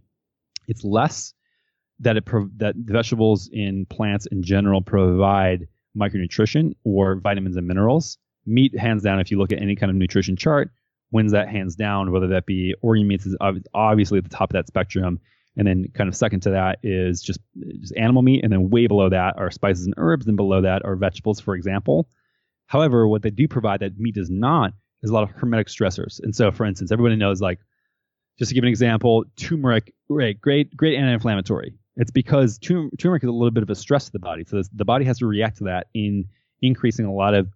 [0.68, 1.34] it's less
[2.02, 2.26] that it
[2.58, 8.18] that vegetables in plants in general provide micronutrition or vitamins and minerals.
[8.46, 10.72] Meat, hands down, if you look at any kind of nutrition chart,
[11.12, 12.12] wins that hands down.
[12.12, 13.38] Whether that be organ meats is
[13.74, 15.20] obviously at the top of that spectrum,
[15.56, 17.40] and then kind of second to that is just
[17.80, 20.84] just animal meat, and then way below that are spices and herbs, and below that
[20.84, 22.08] are vegetables, for example.
[22.66, 26.20] However, what they do provide that meat does not is a lot of hormetic stressors.
[26.24, 27.60] And so, for instance, everybody knows like
[28.40, 31.76] just to give an example, turmeric, right, great, great anti-inflammatory.
[31.98, 34.46] It's because turmeric is a little bit of a stress to the body.
[34.48, 36.26] So this, the body has to react to that in
[36.62, 37.50] increasing a lot of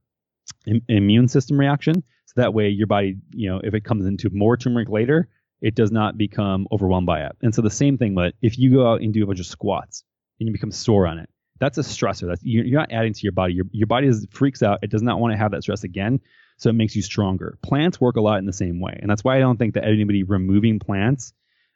[0.68, 2.04] Im- immune system reaction.
[2.26, 5.30] So that way your body, you know, if it comes into more turmeric later,
[5.62, 7.32] it does not become overwhelmed by it.
[7.42, 9.46] And so the same thing, but if you go out and do a bunch of
[9.46, 10.04] squats
[10.40, 12.28] and you become sore on it, that's a stressor.
[12.28, 13.54] That's you're, you're not adding to your body.
[13.54, 14.80] Your your body is, freaks out.
[14.84, 16.20] It does not want to have that stress again.
[16.58, 17.58] So it makes you stronger.
[17.62, 19.86] Plants work a lot in the same way, and that's why I don't think that
[19.86, 21.34] anybody removing plants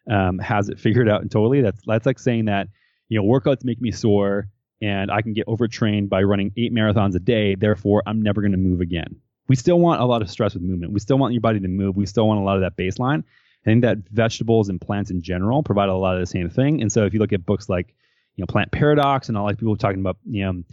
[0.10, 1.62] um, has it figured out and totally.
[1.62, 2.68] That's that's like saying that
[3.08, 4.50] you know workouts make me sore
[4.82, 7.56] and I can get overtrained by running eight marathons a day.
[7.56, 9.18] Therefore, I'm never going to move again.
[9.48, 10.94] We still want a lot of stress with movement.
[10.94, 11.96] We still want your body to move.
[11.96, 13.24] We still want a lot of that baseline.
[13.64, 16.82] I think that vegetables and plants in general provide a lot of the same thing.
[16.82, 17.94] And so if you look at books like
[18.36, 20.64] you know Plant Paradox and all like people talking about you know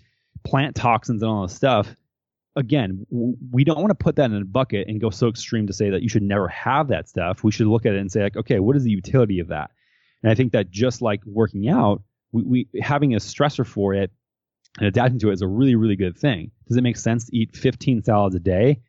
[0.45, 1.93] plant toxins and all this stuff,
[2.57, 5.73] again, we don't want to put that in a bucket and go so extreme to
[5.73, 7.45] say that you should never have that stuff.
[7.45, 9.71] We should look at it and say, like, okay, what is the utility of that?
[10.23, 14.11] And I think that just like working out, we, we having a stressor for it
[14.79, 16.51] and adapting to it is a really, really good thing.
[16.67, 18.81] Does it make sense to eat 15 salads a day?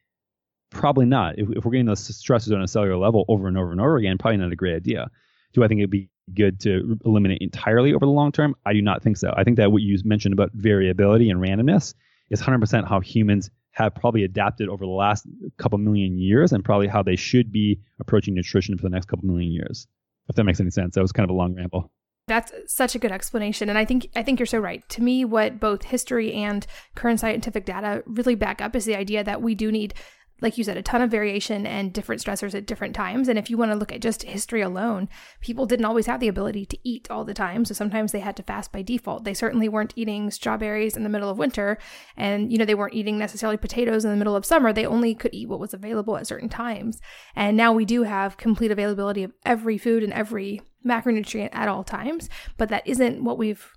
[0.72, 1.38] Probably not.
[1.38, 3.98] If, if we're getting those stresses on a cellular level over and over and over
[3.98, 5.10] again, probably not a great idea.
[5.54, 8.56] Do I think it'd be good to eliminate entirely over the long term?
[8.66, 9.34] I do not think so.
[9.36, 11.94] I think that what you mentioned about variability and randomness
[12.30, 16.88] is 100% how humans have probably adapted over the last couple million years and probably
[16.88, 19.88] how they should be approaching nutrition for the next couple million years.
[20.30, 20.96] If that makes any sense.
[20.96, 21.92] That was kind of a long ramble.
[22.28, 24.88] That's such a good explanation and I think I think you're so right.
[24.90, 29.24] To me what both history and current scientific data really back up is the idea
[29.24, 29.94] that we do need
[30.42, 33.28] like you said, a ton of variation and different stressors at different times.
[33.28, 35.10] And if you want to look at just history alone,
[35.42, 37.66] people didn't always have the ability to eat all the time.
[37.66, 39.24] So sometimes they had to fast by default.
[39.24, 41.78] They certainly weren't eating strawberries in the middle of winter.
[42.16, 44.72] And, you know, they weren't eating necessarily potatoes in the middle of summer.
[44.72, 47.02] They only could eat what was available at certain times.
[47.36, 51.84] And now we do have complete availability of every food and every macronutrient at all
[51.84, 52.30] times.
[52.58, 53.77] But that isn't what we've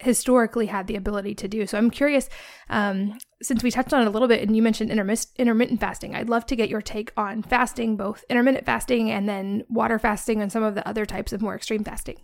[0.00, 1.66] historically had the ability to do.
[1.66, 2.28] So I'm curious,
[2.68, 6.14] um, since we touched on it a little bit and you mentioned intermitt- intermittent fasting,
[6.14, 10.42] I'd love to get your take on fasting, both intermittent fasting and then water fasting
[10.42, 12.20] and some of the other types of more extreme fasting.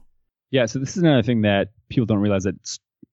[0.50, 2.56] Yeah, so this is another thing that people don't realize that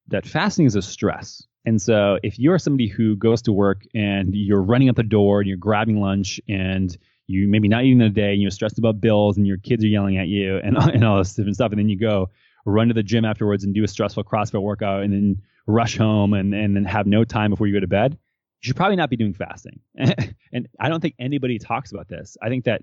[0.08, 1.46] that fasting is a stress.
[1.66, 5.42] And so if you're somebody who goes to work and you're running out the door
[5.42, 8.80] and you're grabbing lunch and you maybe not eating in a day and you're stressed
[8.80, 11.72] about bills and your kids are yelling at you and, and all this different stuff,
[11.72, 12.30] and then you go
[12.72, 16.34] run to the gym afterwards and do a stressful CrossFit workout and then rush home
[16.34, 18.14] and, and then have no time before you go to bed,
[18.62, 19.80] you should probably not be doing fasting.
[19.96, 22.36] and I don't think anybody talks about this.
[22.42, 22.82] I think that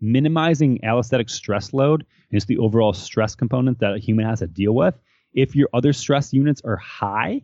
[0.00, 4.74] minimizing allostatic stress load is the overall stress component that a human has to deal
[4.74, 4.94] with.
[5.34, 7.42] If your other stress units are high,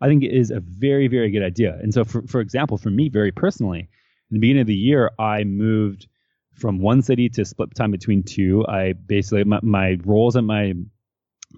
[0.00, 1.78] I think it is a very, very good idea.
[1.82, 3.80] And so, for, for example, for me, very personally,
[4.30, 6.06] in the beginning of the year, I moved
[6.54, 8.64] from one city to split time between two.
[8.66, 10.74] I basically, my, my roles at my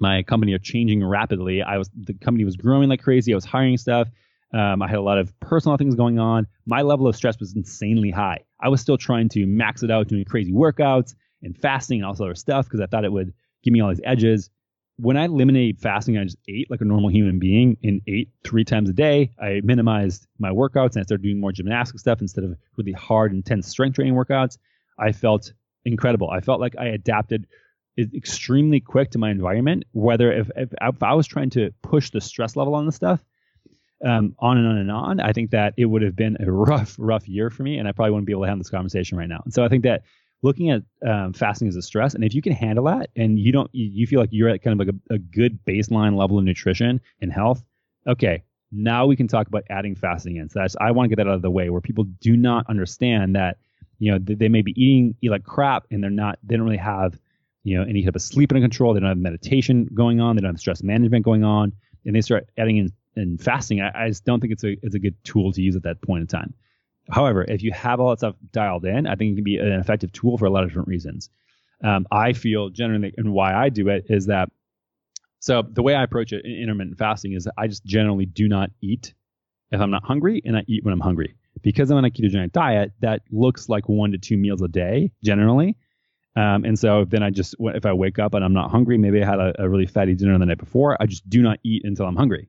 [0.01, 1.63] my company are changing rapidly.
[1.63, 3.33] I was the company was growing like crazy.
[3.33, 4.09] I was hiring stuff.
[4.53, 6.47] Um, I had a lot of personal things going on.
[6.67, 8.39] My level of stress was insanely high.
[8.61, 12.15] I was still trying to max it out, doing crazy workouts and fasting and all
[12.15, 13.33] this other stuff because I thought it would
[13.63, 14.51] give me all these edges.
[14.97, 18.65] When I eliminated fasting, I just ate like a normal human being and ate three
[18.65, 19.31] times a day.
[19.41, 23.33] I minimized my workouts and I started doing more gymnastic stuff instead of really hard,
[23.33, 24.59] intense strength training workouts.
[24.99, 25.53] I felt
[25.85, 26.31] incredible.
[26.31, 27.47] I felt like I adapted
[27.99, 29.85] extremely quick to my environment.
[29.93, 33.25] Whether if, if, if I was trying to push the stress level on the stuff
[34.05, 36.97] um, on and on and on, I think that it would have been a rough,
[36.99, 39.29] rough year for me, and I probably wouldn't be able to have this conversation right
[39.29, 39.43] now.
[39.45, 40.03] And so I think that
[40.43, 43.53] looking at um, fasting as a stress, and if you can handle that, and you
[43.53, 46.39] don't, you, you feel like you're at kind of like a, a good baseline level
[46.39, 47.65] of nutrition and health,
[48.07, 50.49] okay, now we can talk about adding fasting in.
[50.49, 52.67] So that's, I want to get that out of the way, where people do not
[52.69, 53.59] understand that
[53.99, 56.65] you know they, they may be eating eat like crap, and they're not, they don't
[56.65, 57.19] really have
[57.65, 58.95] you know, any type of sleep under control.
[58.95, 60.37] They don't have meditation going on.
[60.37, 61.73] They don't have stress management going on,
[62.05, 63.81] and they start adding in, in fasting.
[63.81, 66.01] I, I just don't think it's a it's a good tool to use at that
[66.03, 66.55] point in time.
[67.11, 69.73] However, if you have all that stuff dialed in, I think it can be an
[69.73, 71.31] effective tool for a lot of different reasons.
[71.83, 74.51] Um, I feel generally, and why I do it is that.
[75.41, 78.71] So the way I approach it in intermittent fasting is I just generally do not
[78.81, 79.15] eat
[79.71, 81.35] if I'm not hungry, and I eat when I'm hungry.
[81.63, 85.11] Because I'm on a ketogenic diet, that looks like one to two meals a day
[85.23, 85.77] generally.
[86.37, 89.23] Um, and so then I just, if I wake up and I'm not hungry, maybe
[89.23, 91.83] I had a, a really fatty dinner the night before, I just do not eat
[91.85, 92.49] until I'm hungry.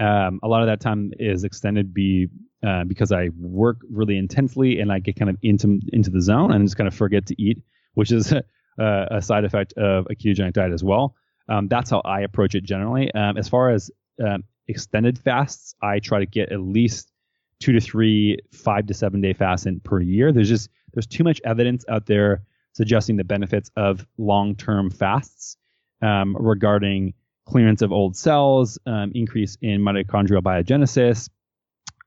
[0.00, 2.28] Um, a lot of that time is extended be
[2.66, 6.52] uh, because I work really intensely and I get kind of into into the zone
[6.52, 7.62] and just kind of forget to eat,
[7.94, 8.32] which is
[8.78, 11.14] a, a side effect of a ketogenic diet as well.
[11.48, 13.12] Um, that's how I approach it generally.
[13.14, 13.90] Um, as far as
[14.24, 17.12] um, extended fasts, I try to get at least
[17.60, 20.32] two to three, five to seven day fasts in per year.
[20.32, 22.42] There's just there's too much evidence out there
[22.74, 25.56] suggesting the benefits of long-term fasts
[26.02, 27.14] um, regarding
[27.46, 31.28] clearance of old cells, um, increase in mitochondrial biogenesis,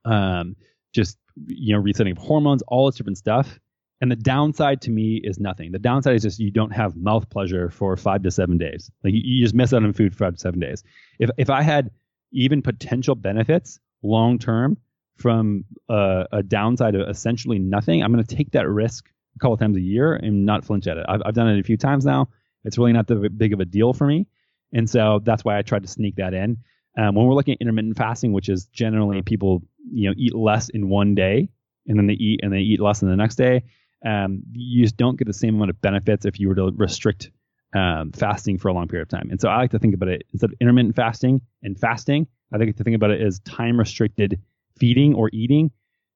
[0.04, 0.56] um,
[0.92, 3.58] just you know resetting of hormones, all this different stuff.
[4.00, 5.72] And the downside to me is nothing.
[5.72, 8.90] The downside is just you don't have mouth pleasure for five to seven days.
[9.02, 10.84] Like you, you just miss out on food for five to seven days.
[11.18, 11.90] If if I had
[12.32, 14.76] even potential benefits long term
[15.16, 19.56] from uh, a downside of essentially nothing, I'm going to take that risk a couple
[19.56, 21.06] times a year and not flinch at it.
[21.08, 22.28] I've, I've done it a few times now.
[22.64, 24.26] It's really not the big of a deal for me.
[24.72, 26.58] And so that's why I tried to sneak that in.
[26.98, 30.68] Um, when we're looking at intermittent fasting, which is generally people, you know, eat less
[30.68, 31.48] in one day
[31.86, 33.62] and then they eat and they eat less in the next day,
[34.04, 37.30] um, you just don't get the same amount of benefits if you were to restrict
[37.74, 39.28] um, fasting for a long period of time.
[39.30, 42.56] And so I like to think about it instead of intermittent fasting and fasting, I
[42.56, 44.40] like to think about it as time restricted
[44.78, 45.70] feeding or eating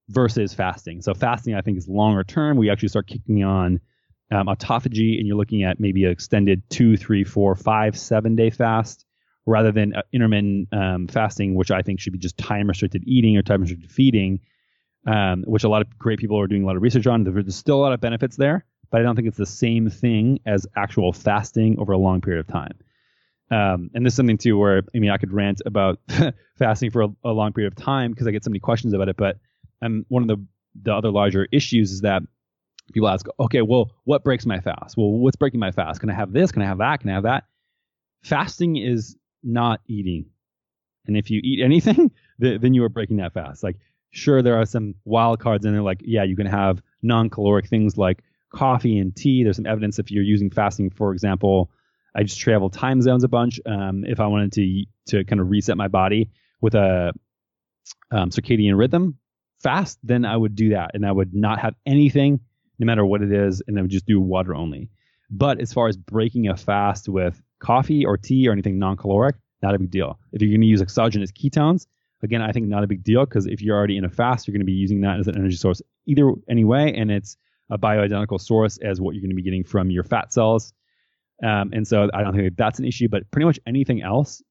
[0.08, 1.02] versus fasting.
[1.02, 2.56] So fasting, I think, is longer term.
[2.56, 3.80] We actually start kicking on
[4.30, 8.50] um, autophagy and you're looking at maybe an extended two, three, four, five, seven day
[8.50, 9.04] fast
[9.46, 13.36] rather than uh, intermittent um, fasting, which I think should be just time restricted eating
[13.36, 14.40] or time restricted feeding,
[15.06, 17.24] um, which a lot of great people are doing a lot of research on.
[17.24, 20.40] There's still a lot of benefits there, but I don't think it's the same thing
[20.46, 22.78] as actual fasting over a long period of time.
[23.50, 25.98] Um, and this is something too where I mean I could rant about
[26.58, 29.10] fasting for a, a, long period of time because I get so many questions about
[29.10, 29.16] it.
[29.18, 29.36] But
[29.82, 30.44] um, one of the
[30.80, 32.22] the other larger issues is that
[32.92, 34.96] people ask, okay, well, what breaks my fast?
[34.96, 36.00] Well, what's breaking my fast?
[36.00, 36.52] Can I have this?
[36.52, 37.00] Can I have that?
[37.00, 37.44] Can I have that?
[38.22, 40.26] Fasting is not eating.
[41.06, 43.62] And if you eat anything, then you are breaking that fast.
[43.62, 43.76] Like,
[44.10, 45.82] sure, there are some wild cards in there.
[45.82, 48.22] Like, yeah, you can have non-caloric things like
[48.54, 49.42] coffee and tea.
[49.44, 51.70] There's some evidence if you're using fasting, for example.
[52.14, 53.58] I just travel time zones a bunch.
[53.66, 57.12] Um, if I wanted to to kind of reset my body with a
[58.10, 59.18] um, circadian rhythm
[59.62, 62.40] fast, then I would do that, and I would not have anything,
[62.78, 64.90] no matter what it is, and I would just do water only.
[65.30, 69.74] But as far as breaking a fast with coffee or tea or anything non-caloric, not
[69.74, 70.18] a big deal.
[70.32, 71.86] If you're going to use exogenous ketones,
[72.22, 74.52] again, I think not a big deal because if you're already in a fast, you're
[74.52, 77.36] going to be using that as an energy source either anyway, and it's
[77.70, 80.72] a bioidentical source as what you're going to be getting from your fat cells.
[81.42, 84.42] Um, and so I don't think that's an issue, but pretty much anything else.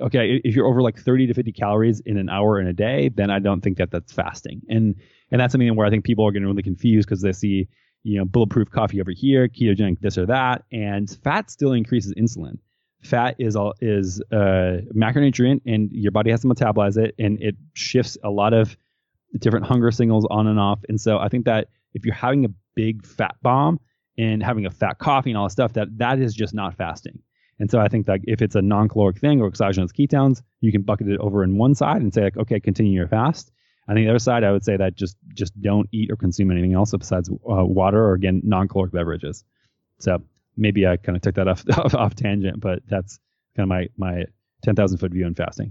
[0.00, 3.08] Okay, if you're over like 30 to 50 calories in an hour in a day,
[3.08, 4.62] then I don't think that that's fasting.
[4.68, 4.94] And
[5.30, 7.68] and that's something where I think people are getting really confused because they see
[8.04, 12.58] you know, bulletproof coffee over here, ketogenic this or that, and fat still increases insulin.
[13.02, 17.56] Fat is all is a macronutrient, and your body has to metabolize it, and it
[17.74, 18.76] shifts a lot of
[19.38, 20.80] different hunger signals on and off.
[20.88, 23.80] And so I think that if you're having a big fat bomb
[24.18, 27.20] and having a fat coffee and all this stuff, that that is just not fasting.
[27.62, 30.82] And so I think that if it's a non-caloric thing or exogenous ketones, you can
[30.82, 33.52] bucket it over in one side and say like, okay, continue your fast.
[33.88, 36.74] On the other side, I would say that just just don't eat or consume anything
[36.74, 39.44] else besides uh, water or again non-caloric beverages.
[40.00, 40.24] So
[40.56, 43.20] maybe I kind of took that off, off, off tangent, but that's
[43.56, 44.24] kind of my my
[44.64, 45.70] ten thousand foot view on fasting.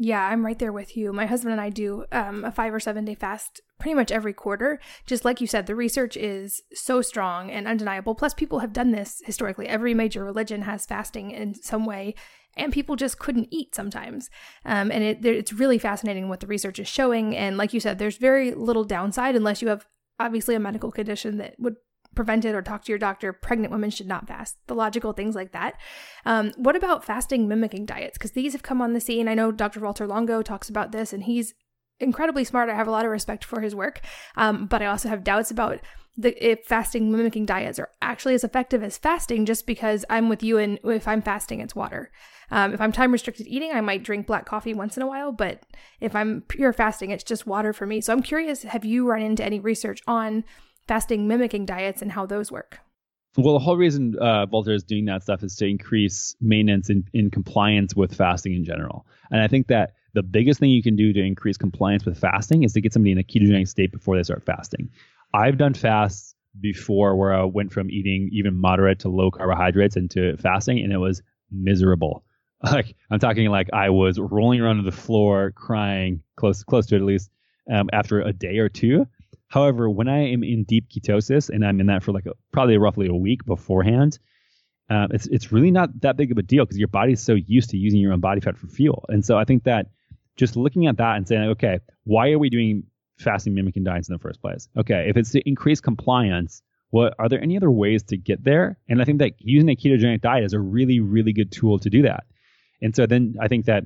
[0.00, 1.12] Yeah, I'm right there with you.
[1.12, 4.32] My husband and I do um, a five or seven day fast pretty much every
[4.32, 4.78] quarter.
[5.06, 8.14] Just like you said, the research is so strong and undeniable.
[8.14, 9.66] Plus, people have done this historically.
[9.66, 12.14] Every major religion has fasting in some way,
[12.56, 14.30] and people just couldn't eat sometimes.
[14.64, 17.36] Um, and it, it's really fascinating what the research is showing.
[17.36, 19.84] And like you said, there's very little downside unless you have
[20.20, 21.74] obviously a medical condition that would
[22.18, 23.32] prevent it or talk to your doctor.
[23.32, 24.56] Pregnant women should not fast.
[24.66, 25.74] The logical things like that.
[26.26, 28.18] Um, what about fasting mimicking diets?
[28.18, 29.28] Because these have come on the scene.
[29.28, 29.78] I know Dr.
[29.78, 31.54] Valter Longo talks about this, and he's
[32.00, 32.70] incredibly smart.
[32.70, 34.00] I have a lot of respect for his work,
[34.36, 35.78] um, but I also have doubts about
[36.16, 39.46] the if fasting mimicking diets are actually as effective as fasting.
[39.46, 42.10] Just because I'm with you, and if I'm fasting, it's water.
[42.50, 45.30] Um, if I'm time restricted eating, I might drink black coffee once in a while,
[45.30, 45.62] but
[46.00, 48.00] if I'm pure fasting, it's just water for me.
[48.00, 50.42] So I'm curious, have you run into any research on
[50.88, 52.80] fasting mimicking diets and how those work?
[53.36, 57.04] Well, the whole reason uh, Valter is doing that stuff is to increase maintenance in,
[57.12, 59.06] in compliance with fasting in general.
[59.30, 62.64] And I think that the biggest thing you can do to increase compliance with fasting
[62.64, 64.90] is to get somebody in a ketogenic state before they start fasting.
[65.34, 70.36] I've done fasts before where I went from eating even moderate to low carbohydrates into
[70.38, 72.24] fasting, and it was miserable.
[72.60, 76.96] Like I'm talking like I was rolling around on the floor, crying, close close to
[76.96, 77.30] it at least,
[77.72, 79.06] um, after a day or two.
[79.48, 82.76] However, when I am in deep ketosis and I'm in that for like a, probably
[82.76, 84.18] roughly a week beforehand,
[84.90, 87.70] uh, it's it's really not that big of a deal because your body's so used
[87.70, 89.04] to using your own body fat for fuel.
[89.08, 89.86] And so I think that
[90.36, 92.84] just looking at that and saying, okay, why are we doing
[93.18, 94.68] fasting mimicking diets in the first place?
[94.76, 98.78] Okay, if it's to increase compliance, what are there any other ways to get there?
[98.88, 101.90] And I think that using a ketogenic diet is a really, really good tool to
[101.90, 102.24] do that.
[102.80, 103.84] And so then I think that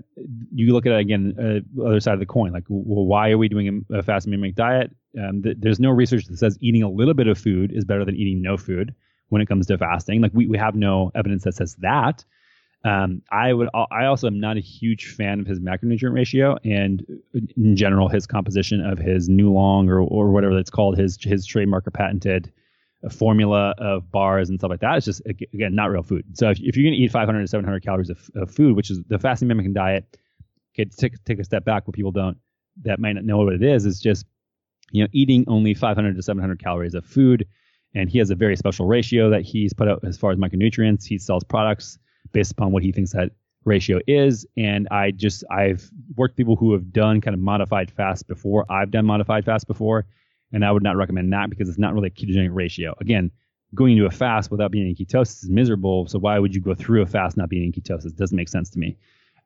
[0.52, 1.34] you look at it again,
[1.78, 4.26] uh, other side of the coin, like, well, why are we doing a, a fast
[4.26, 4.94] mimic diet?
[5.20, 8.04] Um, th- there's no research that says eating a little bit of food is better
[8.04, 8.94] than eating no food
[9.28, 10.20] when it comes to fasting.
[10.20, 12.24] Like we, we have no evidence that says that.
[12.84, 17.04] Um, I would, I also am not a huge fan of his macronutrient ratio and
[17.56, 21.86] in general his composition of his Nulong or, or whatever it's called, his, his trademark
[21.86, 22.52] or patented
[23.10, 24.96] formula of bars and stuff like that.
[24.96, 26.24] It's just again not real food.
[26.34, 28.90] So if, if you're going to eat 500 to 700 calories of, of, food, which
[28.90, 30.16] is the fasting mimicking diet,
[30.74, 31.86] okay, take take a step back.
[31.86, 32.38] What people don't
[32.82, 34.24] that might not know what it is is just
[34.92, 37.46] you know eating only 500 to 700 calories of food.
[37.94, 41.04] And he has a very special ratio that he's put out as far as micronutrients.
[41.04, 41.98] He sells products
[42.32, 43.32] based upon what he thinks that
[43.64, 44.46] ratio is.
[44.56, 48.64] And I just I've worked people who have done kind of modified fast before.
[48.70, 50.06] I've done modified fast before
[50.52, 52.94] and I would not recommend that because it's not really a ketogenic ratio.
[53.00, 53.30] Again,
[53.74, 56.06] going into a fast without being in ketosis is miserable.
[56.06, 58.06] So why would you go through a fast not being in ketosis?
[58.06, 58.98] It doesn't make sense to me.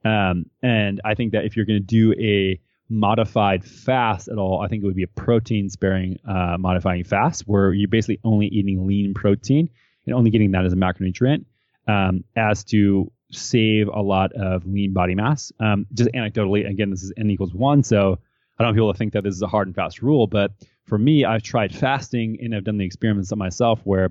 [0.05, 4.61] Um, and I think that if you're going to do a modified fast at all,
[4.61, 8.47] I think it would be a protein sparing uh, modifying fast where you're basically only
[8.47, 9.69] eating lean protein
[10.07, 11.45] and only getting that as a macronutrient
[11.89, 15.53] um, as to save a lot of lean body mass.
[15.59, 18.19] Um, just anecdotally, again, this is n equals one, so
[18.59, 20.53] I don't want people to think that this is a hard and fast rule, but
[20.87, 24.11] for me, I've tried fasting and I've done the experiments on myself where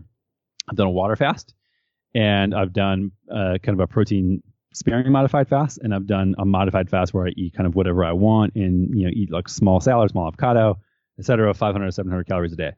[0.70, 1.54] I've done a water fast
[2.14, 4.44] and I've done uh, kind of a protein
[4.76, 8.04] sparing modified fast and I've done a modified fast where I eat kind of whatever
[8.04, 10.78] I want and you know eat like small salad, small avocado,
[11.18, 11.54] etc.
[11.54, 12.72] 500 700 calories a day.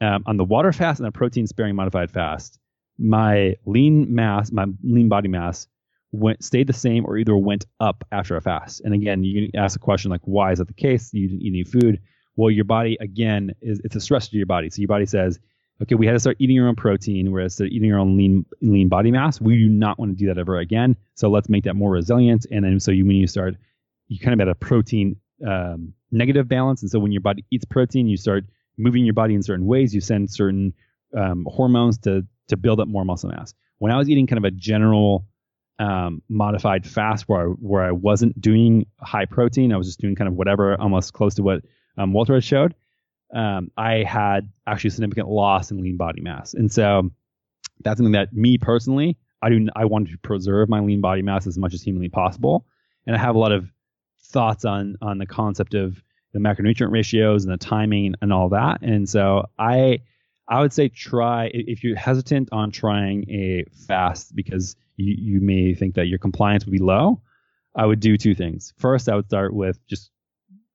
[0.00, 2.58] Um, on the water fast and the protein sparing modified fast,
[2.98, 5.68] my lean mass, my lean body mass
[6.12, 8.80] went stayed the same or either went up after a fast.
[8.80, 11.12] And again, you can ask the question like, why is that the case?
[11.12, 12.00] You didn't eat any food.
[12.34, 14.68] Well, your body again is it's a stress to your body.
[14.70, 15.38] So your body says,
[15.82, 18.88] okay, we had to start eating our own protein, whereas eating our own lean lean
[18.88, 19.40] body mass.
[19.40, 20.96] We do not want to do that ever again.
[21.14, 22.46] So let's make that more resilient.
[22.50, 23.54] And then so you when you start,
[24.08, 25.16] you kind of at a protein
[25.46, 26.82] um, negative balance.
[26.82, 28.44] And so when your body eats protein, you start
[28.78, 29.94] moving your body in certain ways.
[29.94, 30.72] You send certain
[31.16, 33.54] um, hormones to to build up more muscle mass.
[33.78, 35.26] When I was eating kind of a general
[35.78, 40.14] um, modified fast where I, where I wasn't doing high protein, I was just doing
[40.14, 41.62] kind of whatever, almost close to what
[41.98, 42.74] um, Valter had showed.
[43.34, 47.10] Um, I had actually a significant loss in lean body mass, and so
[47.82, 49.66] that's something that me personally, I do.
[49.74, 52.66] I wanted to preserve my lean body mass as much as humanly possible,
[53.06, 53.70] and I have a lot of
[54.22, 56.02] thoughts on on the concept of
[56.32, 58.82] the macronutrient ratios and the timing and all that.
[58.82, 60.00] And so I
[60.48, 65.74] I would say try if you're hesitant on trying a fast because you, you may
[65.74, 67.20] think that your compliance would be low.
[67.74, 68.72] I would do two things.
[68.78, 70.10] First, I would start with just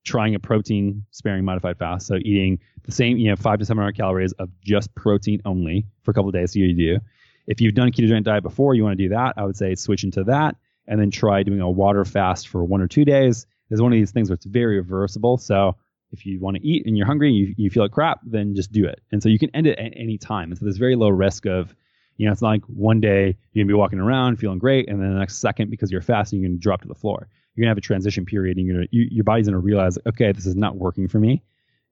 [0.04, 2.08] trying a protein sparing modified fast.
[2.08, 6.12] So eating the same, you know, five to 700 calories of just protein only for
[6.12, 6.54] a couple of days.
[6.54, 7.00] So you do.
[7.48, 9.34] If you've done a ketogenic diet before, you want to do that.
[9.38, 10.56] I would say switch into that
[10.88, 13.46] and then try doing a water fast for one or two days.
[13.70, 15.38] There's one of these things where it's very reversible.
[15.38, 15.76] So
[16.12, 18.56] if you want to eat and you're hungry, and you, you feel like crap, then
[18.56, 19.02] just do it.
[19.12, 20.52] And so you can end it at any time.
[20.52, 21.74] And so there's very low risk of,
[22.18, 25.02] you know, it's not like one day you're gonna be walking around feeling great, and
[25.02, 27.30] then the next second because you're fasting, you're gonna drop to the floor.
[27.56, 30.32] You're gonna have a transition period, and you're gonna you, your body's gonna realize, okay,
[30.32, 31.44] this is not working for me,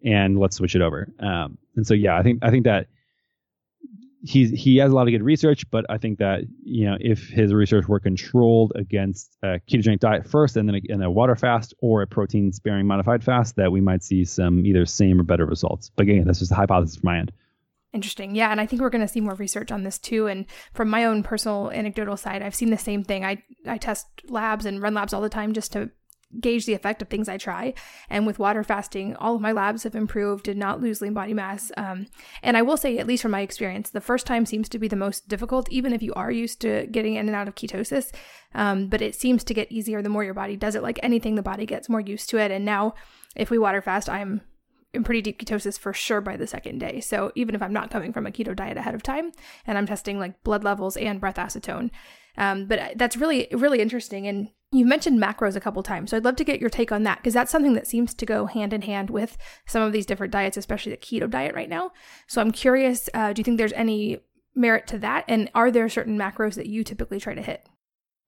[0.04, 1.12] and let's switch it over.
[1.20, 2.88] Um, and so yeah, I think I think that
[4.24, 7.28] he's he has a lot of good research, but I think that you know if
[7.30, 11.36] his research were controlled against a ketogenic diet first, and then a, and a water
[11.36, 15.24] fast or a protein sparing modified fast, that we might see some either same or
[15.24, 15.92] better results.
[15.96, 17.32] But again, that's just a hypothesis from my end.
[17.92, 18.36] Interesting.
[18.36, 18.52] Yeah.
[18.52, 20.28] And I think we're going to see more research on this too.
[20.28, 23.26] And from my own personal anecdotal side, I've seen the same thing.
[23.26, 25.90] I, I test labs and run labs all the time just to
[26.40, 27.74] gauge the effect of things I try.
[28.10, 31.34] And with water fasting, all of my labs have improved, did not lose lean body
[31.34, 31.72] mass.
[31.78, 32.06] Um,
[32.44, 34.88] and I will say, at least from my experience, the first time seems to be
[34.88, 38.14] the most difficult, even if you are used to getting in and out of ketosis.
[38.54, 40.84] Um, but it seems to get easier the more your body does it.
[40.84, 42.52] Like anything, the body gets more used to it.
[42.52, 42.94] And now,
[43.36, 44.42] if we water fast, I'm
[44.94, 47.00] in pretty deep ketosis for sure by the second day.
[47.00, 49.32] So even if I'm not coming from a keto diet ahead of time
[49.66, 51.92] and I'm testing like blood levels and breath acetone.
[52.38, 54.28] Um, but that's really, really interesting.
[54.28, 56.12] And You've mentioned macros a couple times.
[56.12, 58.26] So I'd love to get your take on that because that's something that seems to
[58.26, 59.36] go hand in hand with
[59.66, 61.92] some of these different diets, especially the keto diet right now.
[62.28, 64.20] So I'm curious uh, do you think there's any
[64.54, 65.26] merit to that?
[65.28, 67.68] And are there certain macros that you typically try to hit?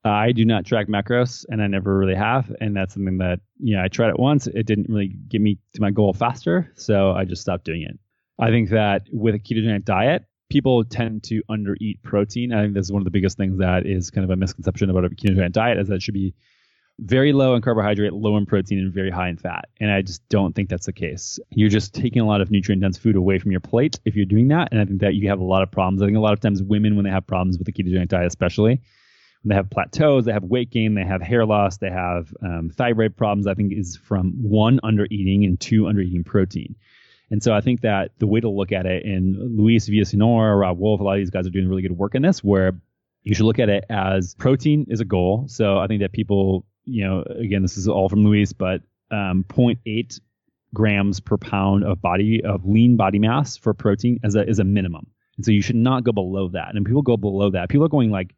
[0.03, 3.75] I do not track macros, and I never really have, and that's something that you
[3.75, 4.47] know I tried it once.
[4.47, 7.99] It didn't really get me to my goal faster, so I just stopped doing it.
[8.39, 12.51] I think that with a ketogenic diet, people tend to undereat protein.
[12.51, 14.89] I think this is one of the biggest things that is kind of a misconception
[14.89, 16.33] about a ketogenic diet is that it should be
[16.99, 19.65] very low in carbohydrate, low in protein, and very high in fat.
[19.79, 21.39] And I just don't think that's the case.
[21.51, 24.25] You're just taking a lot of nutrient dense food away from your plate if you're
[24.25, 24.69] doing that.
[24.71, 26.01] And I think that you have a lot of problems.
[26.01, 28.27] I think a lot of times women, when they have problems with the ketogenic diet,
[28.27, 28.81] especially,
[29.43, 33.15] they have plateaus, they have weight gain, they have hair loss, they have um, thyroid
[33.17, 33.47] problems.
[33.47, 36.75] I think is from one under eating and two under eating protein.
[37.31, 40.77] And so I think that the way to look at it, and Luis Villaseñor, Robb
[40.77, 42.73] Wolf, a lot of these guys are doing really good work in this, where
[43.23, 45.45] you should look at it as protein is a goal.
[45.47, 48.81] So I think that people, you know, again, this is all from Luis, but
[49.11, 50.19] um, 0.8
[50.73, 54.63] grams per pound of body of lean body mass for protein as a is a
[54.63, 55.07] minimum.
[55.37, 56.75] And so you should not go below that.
[56.75, 57.69] And people go below that.
[57.69, 58.35] People are going like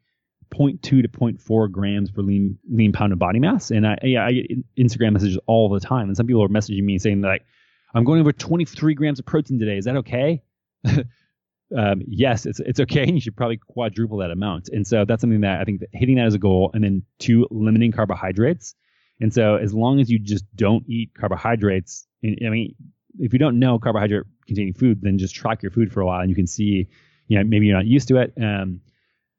[0.53, 3.71] 0.2 to 0.4 grams per lean lean pound of body mass.
[3.71, 6.83] And I yeah, I get Instagram messages all the time, and some people are messaging
[6.83, 7.45] me saying like,
[7.93, 9.77] "I'm going over 23 grams of protein today.
[9.77, 10.43] Is that okay?"
[10.85, 14.69] um, yes, it's it's okay, and you should probably quadruple that amount.
[14.69, 17.03] And so that's something that I think that hitting that as a goal, and then
[17.19, 18.75] two, limiting carbohydrates.
[19.19, 22.75] And so as long as you just don't eat carbohydrates, I mean,
[23.19, 26.21] if you don't know carbohydrate containing food, then just track your food for a while,
[26.21, 26.87] and you can see,
[27.27, 28.33] you know, maybe you're not used to it.
[28.41, 28.81] Um,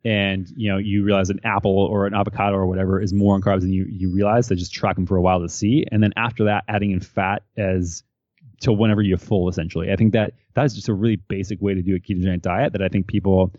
[0.04, 3.42] and you know you realize an apple or an avocado or whatever is more in
[3.42, 4.46] carbs than you you realize.
[4.46, 7.00] So just track them for a while to see, and then after that, adding in
[7.00, 8.02] fat as
[8.60, 9.48] to whenever you're full.
[9.48, 12.72] Essentially, I think that that's just a really basic way to do a ketogenic diet
[12.72, 13.52] that I think people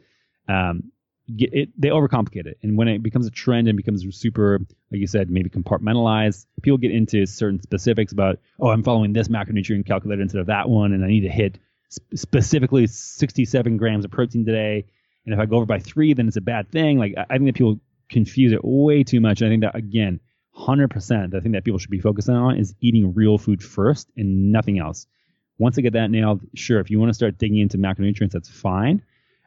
[0.47, 0.91] um,
[1.35, 1.69] get it.
[1.77, 4.59] They overcomplicate it, and when it becomes a trend and becomes super,
[4.91, 9.29] like you said, maybe compartmentalized, people get into certain specifics about, oh, I'm following this
[9.29, 11.57] macronutrient calculator instead of that one, and I need to hit
[12.13, 14.85] specifically 67 grams of protein today.
[15.25, 16.99] And if I go over by three, then it's a bad thing.
[16.99, 19.41] Like I think that people confuse it way too much.
[19.41, 20.19] And I think that again,
[20.57, 24.51] 100%, the thing that people should be focusing on is eating real food first and
[24.51, 25.07] nothing else.
[25.57, 28.49] Once I get that nailed, sure, if you want to start digging into macronutrients, that's
[28.49, 29.01] fine.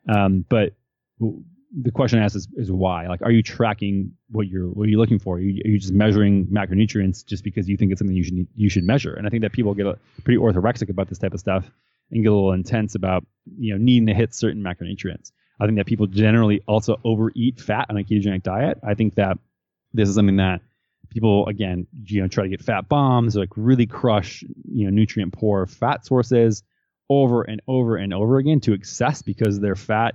[0.09, 0.75] Um, but
[1.21, 3.07] the question I ask is, is why?
[3.09, 5.37] Like, are you tracking what you're what are you looking for?
[5.37, 8.47] Are you, are you just measuring macronutrients just because you think it's something you should
[8.55, 9.15] you should measure?
[9.15, 11.71] And I think that people get a, pretty orthorexic about this type of stuff
[12.11, 13.27] and get a little intense about
[13.59, 15.33] you know needing to hit certain macronutrients.
[15.61, 18.79] I think that people generally also overeat fat on a ketogenic diet.
[18.87, 19.39] I think that
[19.93, 20.61] this is something that
[21.11, 25.33] people again you know try to get fat bombs like really crush you know nutrient
[25.33, 26.63] poor fat sources
[27.09, 30.15] over and over and over again to excess because their fat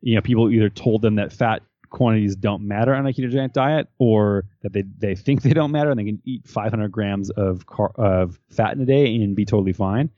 [0.00, 3.88] you know people either told them that fat quantities don't matter on a ketogenic diet
[3.98, 7.66] or that they, they think they don't matter and they can eat 500 grams of
[7.66, 10.08] car, of fat in a day and be totally fine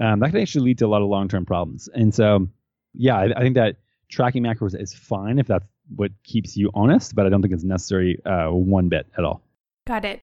[0.00, 2.48] um, that can actually lead to a lot of long-term problems and so
[2.94, 3.76] yeah I, I think that
[4.08, 7.64] tracking macros is fine if that's what keeps you honest, but I don't think it's
[7.64, 9.42] necessary uh, one bit at all.
[9.86, 10.20] Got it.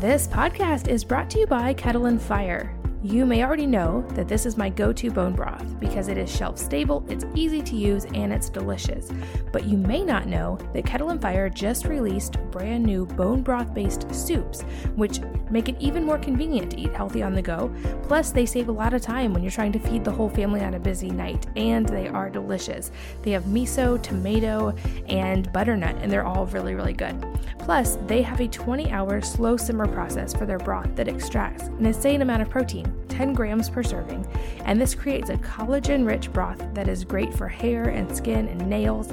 [0.00, 2.77] This podcast is brought to you by Kettle and Fire.
[3.00, 6.28] You may already know that this is my go to bone broth because it is
[6.34, 9.12] shelf stable, it's easy to use, and it's delicious.
[9.52, 13.72] But you may not know that Kettle and Fire just released brand new bone broth
[13.72, 14.62] based soups,
[14.96, 17.72] which make it even more convenient to eat healthy on the go.
[18.02, 20.62] Plus, they save a lot of time when you're trying to feed the whole family
[20.62, 22.90] on a busy night, and they are delicious.
[23.22, 24.74] They have miso, tomato,
[25.06, 27.24] and butternut, and they're all really, really good.
[27.60, 31.86] Plus, they have a 20 hour slow simmer process for their broth that extracts an
[31.86, 34.26] insane amount of protein 10 grams per serving,
[34.64, 38.68] and this creates a collagen rich broth that is great for hair and skin and
[38.68, 39.12] nails.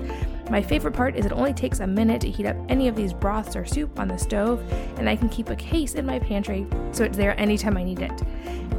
[0.50, 3.14] My favorite part is it only takes a minute to heat up any of these
[3.14, 4.64] broths or soup on the stove,
[4.98, 8.02] and I can keep a case in my pantry so it's there anytime I need
[8.02, 8.22] it.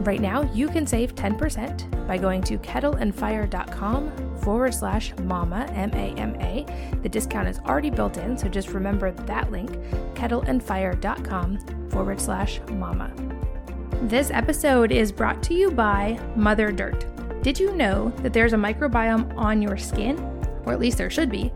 [0.00, 6.14] Right now, you can save 10% by going to kettleandfire.com forward slash mama, M A
[6.18, 6.64] M A.
[7.02, 9.72] The discount is already built in, so just remember that link,
[10.14, 13.25] kettleandfire.com forward slash mama.
[14.02, 17.06] This episode is brought to you by Mother Dirt.
[17.42, 20.18] Did you know that there's a microbiome on your skin?
[20.64, 21.50] Or at least there should be.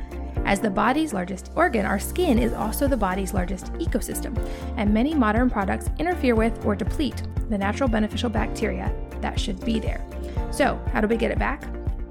[0.47, 4.36] As the body's largest organ, our skin is also the body's largest ecosystem,
[4.78, 9.78] and many modern products interfere with or deplete the natural beneficial bacteria that should be
[9.78, 10.05] there.
[10.51, 11.62] So, how do we get it back?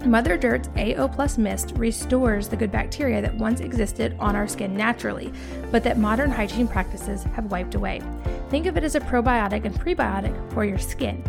[0.05, 4.75] Mother Dirt's AO Plus Mist restores the good bacteria that once existed on our skin
[4.75, 5.31] naturally,
[5.71, 8.01] but that modern hygiene practices have wiped away.
[8.49, 11.21] Think of it as a probiotic and prebiotic for your skin.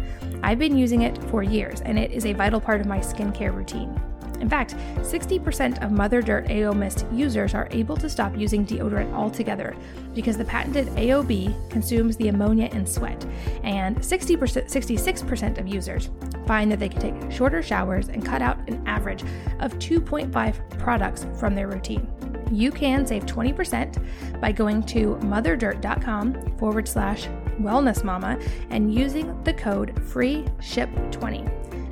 [0.42, 3.54] I've been using it for years, and it is a vital part of my skincare
[3.54, 4.00] routine.
[4.40, 9.12] In fact, 60% of Mother Dirt AO Mist users are able to stop using deodorant
[9.12, 9.76] altogether
[10.14, 13.24] because the patented AOB consumes the ammonia in sweat,
[13.62, 16.10] and 60%, 66% of users
[16.46, 19.22] find that they can take shorter showers and cut out an average
[19.60, 22.08] of 2.5 products from their routine.
[22.50, 27.28] You can save 20% by going to motherdirt.com forward slash
[27.60, 28.38] wellness mama
[28.70, 31.46] and using the code free ship 20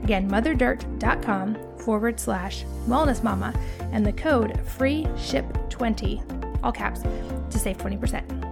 [0.08, 3.52] again motherdirt.com forward slash wellness mama
[3.92, 6.22] and the code free ship 20
[6.62, 7.02] all caps
[7.50, 8.44] to save 20%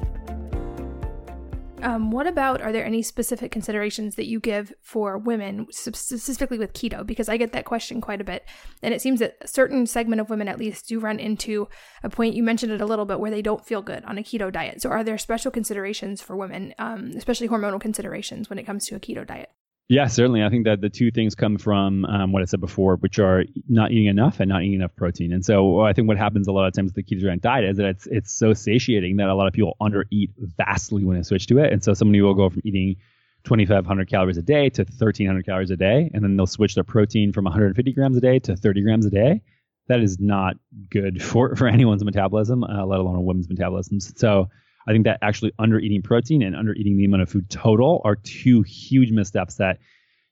[1.83, 6.73] um, what about are there any specific considerations that you give for women, specifically with
[6.73, 7.07] keto?
[7.07, 8.45] Because I get that question quite a bit.
[8.83, 11.69] And it seems that a certain segment of women, at least, do run into
[12.03, 14.23] a point, you mentioned it a little bit, where they don't feel good on a
[14.23, 14.83] keto diet.
[14.83, 18.97] So are there special considerations for women, um, especially hormonal considerations, when it comes to
[18.97, 19.51] a keto diet?
[19.89, 20.43] Yeah, certainly.
[20.43, 23.45] I think that the two things come from um, what I said before, which are
[23.69, 25.33] not eating enough and not eating enough protein.
[25.33, 27.77] And so I think what happens a lot of times with the ketogenic diet is
[27.77, 31.47] that it's it's so satiating that a lot of people undereat vastly when they switch
[31.49, 31.73] to it.
[31.73, 32.97] And so somebody will go from eating
[33.45, 37.33] 2,500 calories a day to 1,300 calories a day, and then they'll switch their protein
[37.33, 39.41] from 150 grams a day to 30 grams a day.
[39.87, 40.57] That is not
[40.91, 44.01] good for for anyone's metabolism, uh, let alone a woman's metabolism.
[44.01, 44.49] So
[44.87, 48.01] I think that actually under eating protein and under eating the amount of food total
[48.05, 49.79] are two huge missteps that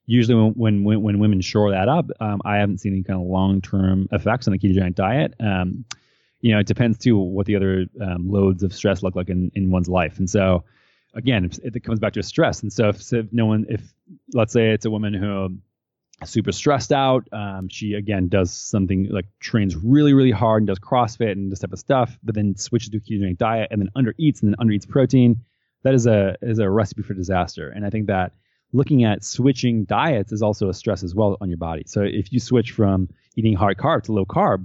[0.06, 3.26] usually when when when women shore that up, um, I haven't seen any kind of
[3.26, 5.34] long term effects on the ketogenic diet.
[5.40, 5.84] Um,
[6.40, 9.50] you know, it depends too what the other um, loads of stress look like in,
[9.54, 10.18] in one's life.
[10.18, 10.64] And so,
[11.14, 12.62] again, it, it comes back to stress.
[12.62, 13.80] And so, if, if no one, if
[14.34, 15.56] let's say it's a woman who
[16.24, 17.26] super stressed out.
[17.32, 21.58] Um, she again does something like trains really, really hard and does CrossFit and this
[21.58, 24.50] type of stuff, but then switches to a ketogenic diet and then under eats and
[24.50, 25.44] then under eats protein.
[25.82, 27.68] That is a is a recipe for disaster.
[27.68, 28.32] And I think that
[28.72, 31.84] looking at switching diets is also a stress as well on your body.
[31.86, 34.64] So if you switch from eating high carb to low carb,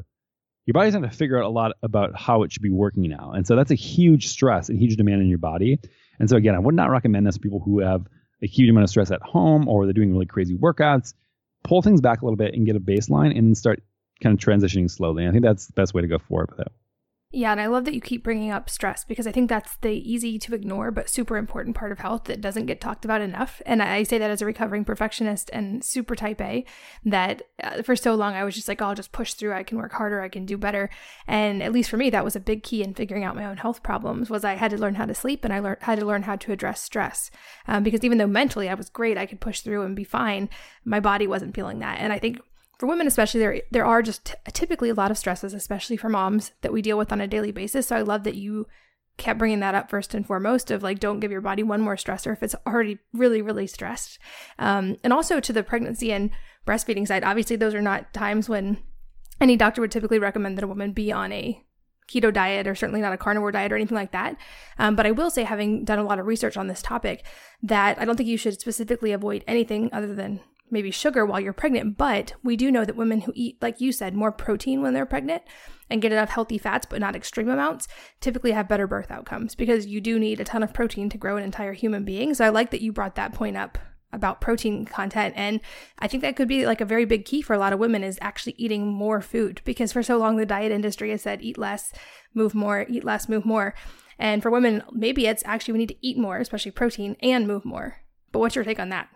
[0.66, 3.32] your body's going to figure out a lot about how it should be working now.
[3.36, 5.80] And so that's a huge stress and huge demand in your body.
[6.20, 8.06] And so again, I would not recommend this to people who have
[8.42, 11.14] a huge amount of stress at home or they're doing really crazy workouts
[11.64, 13.82] pull things back a little bit and get a baseline and then start
[14.22, 15.28] kind of transitioning slowly.
[15.28, 16.72] I think that's the best way to go forward with it.
[17.32, 19.92] Yeah, and I love that you keep bringing up stress because I think that's the
[19.92, 23.62] easy to ignore but super important part of health that doesn't get talked about enough.
[23.68, 26.66] And I say that as a recovering perfectionist and super type A,
[27.06, 29.54] that uh, for so long I was just like, oh, I'll just push through.
[29.54, 30.22] I can work harder.
[30.22, 30.90] I can do better.
[31.28, 33.58] And at least for me, that was a big key in figuring out my own
[33.58, 34.32] health problems.
[34.32, 36.36] Was I had to learn how to sleep and I learned had to learn how
[36.36, 37.30] to address stress.
[37.68, 40.50] Um, because even though mentally I was great, I could push through and be fine.
[40.84, 42.00] My body wasn't feeling that.
[42.00, 42.40] And I think
[42.80, 46.10] for women especially there there are just t- typically a lot of stresses especially for
[46.10, 48.66] moms that we deal with on a daily basis so i love that you
[49.18, 51.98] kept bringing that up first and foremost of like don't give your body one more
[51.98, 54.18] stressor if it's already really really stressed
[54.58, 56.32] um, and also to the pregnancy and
[56.66, 58.78] breastfeeding side obviously those are not times when
[59.42, 61.64] any doctor would typically recommend that a woman be on a
[62.10, 64.36] keto diet or certainly not a carnivore diet or anything like that.
[64.78, 67.26] Um, but I will say, having done a lot of research on this topic,
[67.62, 70.42] that I don't think you should specifically avoid anything other than
[70.72, 73.92] maybe sugar while you're pregnant, but we do know that women who eat, like you
[73.92, 75.44] said, more protein when they're pregnant
[75.90, 77.88] and get enough healthy fats, but not extreme amounts,
[78.22, 81.38] typically have better birth outcomes because you do need a ton of protein to grow
[81.38, 82.34] an entire human being.
[82.34, 83.78] So I like that you brought that point up
[84.12, 85.34] about protein content.
[85.38, 85.62] And
[86.00, 88.04] i think that could be like a very big key for a lot of women
[88.04, 91.58] is actually eating more food because for so long the diet industry has said eat
[91.58, 91.94] less
[92.34, 93.76] move more eat less move more.
[94.18, 97.66] And for women maybe it's actually we need to eat more especially protein and move
[97.66, 97.98] more.
[98.32, 99.10] But what's your take on that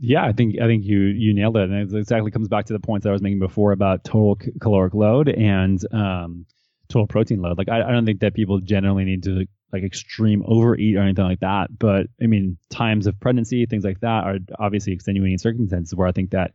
[0.00, 2.72] yeah, I think I think you you nailed it, and it exactly comes back to
[2.72, 6.46] the points I was making before about total caloric load and um,
[6.88, 7.58] total protein load.
[7.58, 11.24] Like I, I don't think that people generally need to like extreme overeat or anything
[11.24, 11.76] like that.
[11.76, 16.12] But I mean, times of pregnancy, things like that are obviously extenuating circumstances where I
[16.12, 16.52] think that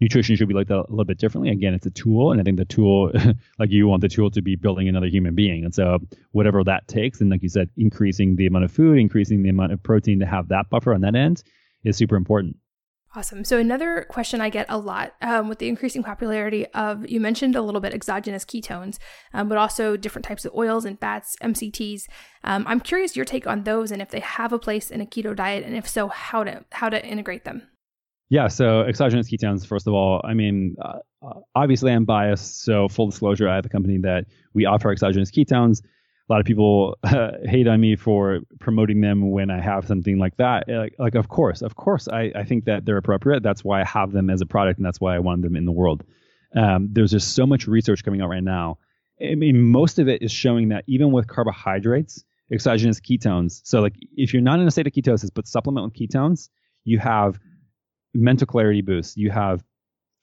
[0.00, 1.50] nutrition should be looked at a little bit differently.
[1.50, 3.10] Again, it's a tool, and I think the tool,
[3.58, 5.98] like you want the tool to be building another human being, and so
[6.32, 9.72] whatever that takes, and like you said, increasing the amount of food, increasing the amount
[9.72, 11.42] of protein to have that buffer on that end
[11.84, 12.56] is super important.
[13.14, 13.44] Awesome.
[13.44, 17.54] So, another question I get a lot um, with the increasing popularity of, you mentioned
[17.54, 18.98] a little bit exogenous ketones,
[19.34, 22.04] um, but also different types of oils and fats, MCTs.
[22.42, 25.06] Um, I'm curious your take on those and if they have a place in a
[25.06, 27.68] keto diet, and if so, how to how to integrate them.
[28.30, 28.48] Yeah.
[28.48, 31.00] So, exogenous ketones, first of all, I mean, uh,
[31.54, 32.62] obviously I'm biased.
[32.62, 35.82] So, full disclosure, I have a company that we offer exogenous ketones
[36.32, 40.36] lot of people uh, hate on me for promoting them when I have something like
[40.38, 40.68] that.
[40.68, 43.42] Like, like of course, of course, I, I think that they're appropriate.
[43.42, 45.66] That's why I have them as a product, and that's why I want them in
[45.66, 46.04] the world.
[46.56, 48.78] Um, there's just so much research coming out right now.
[49.20, 53.60] I mean, most of it is showing that even with carbohydrates, exogenous ketones.
[53.64, 56.48] So, like, if you're not in a state of ketosis but supplement with ketones,
[56.84, 57.38] you have
[58.14, 59.16] mental clarity boost.
[59.16, 59.62] You have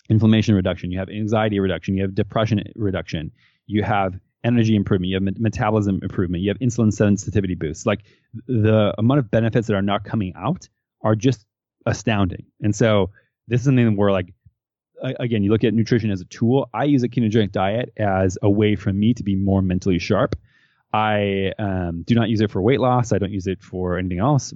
[0.09, 0.91] inflammation reduction.
[0.91, 1.95] You have anxiety reduction.
[1.95, 3.31] You have depression reduction.
[3.67, 7.85] You have energy improvement, you have metabolism improvement, you have insulin sensitivity boosts.
[7.85, 8.01] Like
[8.47, 10.67] the amount of benefits that are not coming out
[11.01, 11.45] are just
[11.85, 12.45] astounding.
[12.61, 13.11] And so
[13.47, 14.33] this is something where like
[15.01, 16.69] again, you look at nutrition as a tool.
[16.73, 20.35] I use a ketogenic diet as a way for me to be more mentally sharp.
[20.91, 23.11] I um, do not use it for weight loss.
[23.11, 24.53] I don't use it for anything else.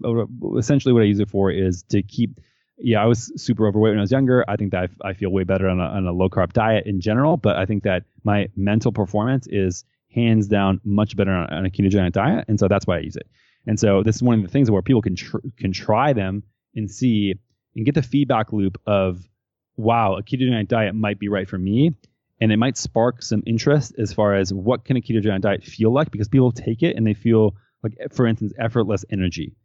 [0.57, 2.39] Essentially, what I use it for is to keep
[2.83, 4.43] yeah, I was super overweight when I was younger.
[4.45, 6.85] I think that I, I feel way better on a, on a low carb diet
[6.85, 11.49] in general, but I think that my mental performance is hands down much better on,
[11.49, 13.25] on a ketogenic diet, and so that's why I use it.
[13.65, 16.43] And so this is one of the things where people can tr- can try them
[16.75, 17.35] and see
[17.73, 19.25] and get the feedback loop of,
[19.77, 21.95] wow, a ketogenic diet might be right for me,
[22.41, 25.93] and it might spark some interest as far as what can a ketogenic diet feel
[25.93, 29.55] like because people take it and they feel like, for instance, effortless energy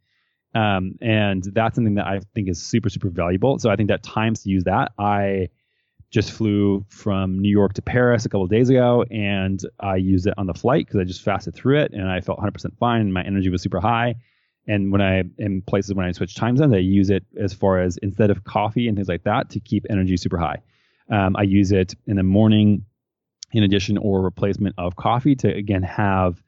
[0.55, 3.59] um, and that's something that I think is super, super valuable.
[3.59, 4.91] So I think that times to use that.
[4.97, 5.49] I
[6.11, 10.25] just flew from New York to Paris a couple of days ago and I used
[10.25, 13.01] it on the flight because I just fasted through it and I felt 100% fine
[13.01, 14.15] and my energy was super high.
[14.67, 17.79] And when I, in places when I switch time zones, I use it as far
[17.79, 20.61] as instead of coffee and things like that to keep energy super high.
[21.11, 22.85] Um, I use it in the morning
[23.51, 26.41] in addition or replacement of coffee to again have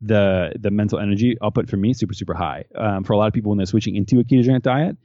[0.00, 2.64] the the mental energy output for me super super high.
[2.74, 4.96] Um, for a lot of people when they're switching into a ketogenic diet,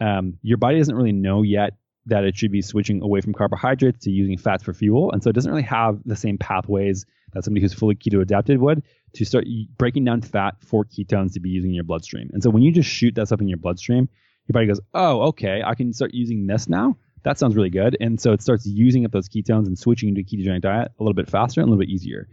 [0.00, 1.74] um, your body doesn't really know yet
[2.06, 5.30] that it should be switching away from carbohydrates to using fats for fuel, and so
[5.30, 8.82] it doesn't really have the same pathways that somebody who's fully keto adapted would
[9.12, 9.44] to start
[9.76, 12.30] breaking down fat for ketones to be using in your bloodstream.
[12.32, 14.08] And so when you just shoot that stuff in your bloodstream,
[14.46, 17.96] your body goes, "Oh, okay, I can start using this now." that sounds really good.
[18.00, 21.02] And so it starts using up those ketones and switching into a ketogenic diet a
[21.02, 22.28] little bit faster and a little bit easier.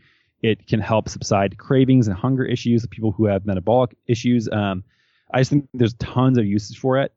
[0.45, 4.47] It can help subside cravings and hunger issues of people who have metabolic issues.
[4.51, 4.83] Um,
[5.33, 7.11] I just think there's tons of uses for it.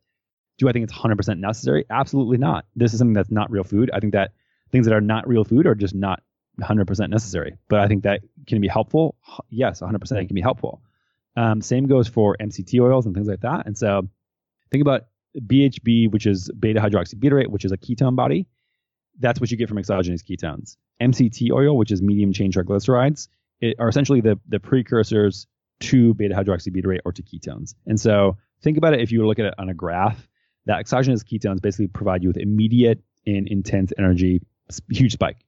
[0.56, 1.84] Do I think it's 100% necessary?
[1.90, 2.64] Absolutely not.
[2.74, 3.90] This is something that's not real food.
[3.92, 4.32] I think that
[4.72, 6.22] things that are not real food are just not
[6.58, 7.58] 100% necessary.
[7.68, 9.14] But I think that can be helpful.
[9.50, 10.80] Yes, 100% it can be helpful.
[11.36, 13.66] Um, same goes for MCT oils and things like that.
[13.66, 14.08] And so
[14.72, 15.02] think about
[15.38, 18.46] BHB, which is beta hydroxybutyrate, which is a ketone body.
[19.18, 20.76] That's what you get from exogenous ketones.
[21.00, 23.28] MCT oil, which is medium chain triglycerides,
[23.78, 25.46] are essentially the, the precursors
[25.80, 27.74] to beta hydroxybutyrate or to ketones.
[27.86, 30.28] And so think about it if you look at it on a graph,
[30.66, 34.42] that exogenous ketones basically provide you with immediate and intense energy,
[34.90, 35.38] huge spike.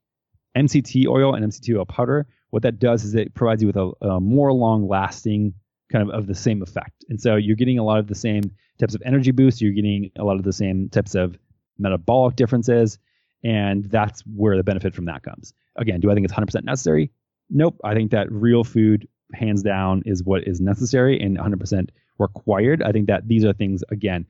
[0.56, 3.92] MCT oil and MCT oil powder, what that does is it provides you with a,
[4.02, 5.54] a more long lasting
[5.90, 7.04] kind of of the same effect.
[7.08, 8.42] And so you're getting a lot of the same
[8.78, 11.36] types of energy boosts, you're getting a lot of the same types of
[11.78, 12.98] metabolic differences,
[13.42, 15.54] and that's where the benefit from that comes.
[15.76, 17.10] Again, do I think it's 100% necessary?
[17.48, 17.80] Nope.
[17.84, 21.88] I think that real food, hands down, is what is necessary and 100%
[22.18, 22.82] required.
[22.82, 24.26] I think that these are things, again,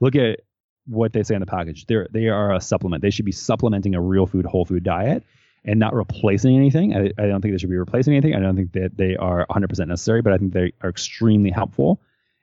[0.00, 0.40] look at
[0.86, 1.86] what they say on the package.
[1.86, 3.02] They're, they are a supplement.
[3.02, 5.24] They should be supplementing a real food, whole food diet
[5.64, 6.94] and not replacing anything.
[6.94, 8.34] I, I don't think they should be replacing anything.
[8.34, 12.00] I don't think that they are 100% necessary, but I think they are extremely helpful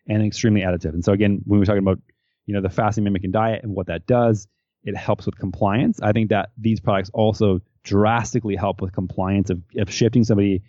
[0.08, 0.94] and extremely additive.
[0.94, 2.00] And so again, when we're talking about
[2.48, 4.48] you know the fasting mimicking diet and what that does,
[4.84, 6.00] it helps with compliance.
[6.02, 10.64] I think that these products also drastically help with compliance of, of shifting somebody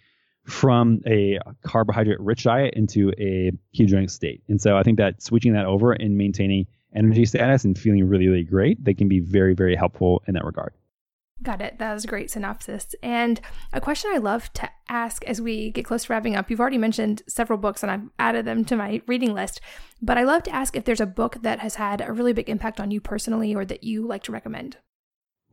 [0.45, 4.43] from a carbohydrate rich diet into a ketogenic state.
[4.49, 8.29] And so I think that switching that over and maintaining energy status and feeling really,
[8.29, 10.75] really great, they can be very, very helpful in that regard.
[11.43, 11.79] Got it.
[11.79, 12.95] That was a great synopsis.
[13.03, 13.41] And
[13.73, 16.79] a question I love to ask as we get close to wrapping up you've already
[16.79, 19.61] mentioned several books and I've added them to my reading list,
[20.01, 22.49] but I love to ask if there's a book that has had a really big
[22.49, 24.77] impact on you personally or that you like to recommend.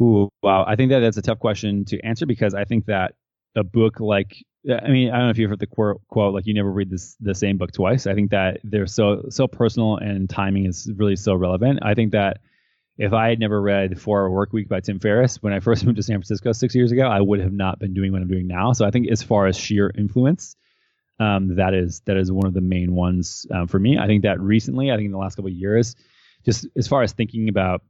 [0.02, 0.64] Ooh, wow.
[0.68, 3.14] I think that that's a tough question to answer because I think that
[3.56, 4.36] a book like
[4.70, 6.90] I mean, I don't know if you've heard the quote, quote like you never read
[6.90, 8.06] this the same book twice.
[8.06, 11.80] I think that they're so so personal and timing is really so relevant.
[11.82, 12.40] I think that
[13.00, 15.84] if I had never read Four Hour Work Week by Tim Ferriss when I first
[15.86, 18.28] moved to San Francisco six years ago, I would have not been doing what I'm
[18.28, 18.74] doing now.
[18.74, 20.58] So I think as far as sheer influence,
[21.20, 23.98] um, that is that is one of the main ones um, for me.
[23.98, 25.96] I think that recently, I think in the last couple of years,
[26.46, 27.82] just as far as thinking about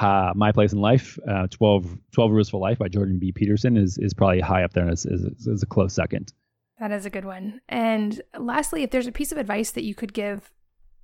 [0.00, 3.32] uh, my place in life, uh, 12, 12 Rules for Life by Jordan B.
[3.32, 6.32] Peterson is is probably high up there as, as, as a close second.
[6.80, 7.60] That is a good one.
[7.68, 10.50] And lastly, if there's a piece of advice that you could give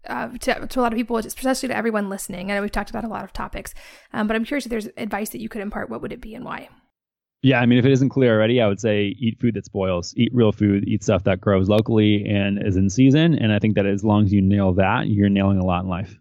[0.07, 2.51] uh, to, to a lot of people, especially to everyone listening.
[2.51, 3.74] I know we've talked about a lot of topics,
[4.12, 5.90] um, but I'm curious if there's advice that you could impart.
[5.90, 6.68] What would it be and why?
[7.42, 10.12] Yeah, I mean, if it isn't clear already, I would say eat food that spoils,
[10.16, 13.34] eat real food, eat stuff that grows locally and is in season.
[13.34, 15.88] And I think that as long as you nail that, you're nailing a lot in
[15.88, 16.18] life.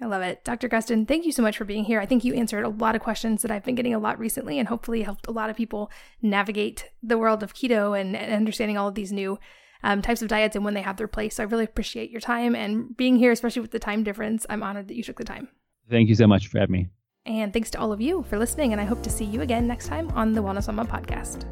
[0.00, 0.44] I love it.
[0.44, 0.68] Dr.
[0.68, 2.00] Gustin, thank you so much for being here.
[2.00, 4.58] I think you answered a lot of questions that I've been getting a lot recently
[4.58, 5.90] and hopefully helped a lot of people
[6.22, 9.38] navigate the world of keto and, and understanding all of these new
[9.82, 11.36] um, types of diets and when they have their place.
[11.36, 14.46] So I really appreciate your time and being here, especially with the time difference.
[14.48, 15.48] I'm honored that you took the time.
[15.90, 16.88] Thank you so much for having me.
[17.26, 18.72] And thanks to all of you for listening.
[18.72, 21.44] And I hope to see you again next time on the Wellness Mama podcast.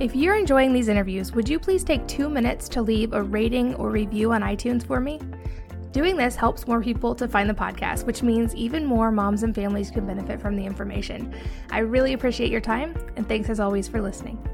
[0.00, 3.76] If you're enjoying these interviews, would you please take two minutes to leave a rating
[3.76, 5.20] or review on iTunes for me?
[5.92, 9.54] Doing this helps more people to find the podcast, which means even more moms and
[9.54, 11.32] families can benefit from the information.
[11.70, 14.44] I really appreciate your time, and thanks as always for listening.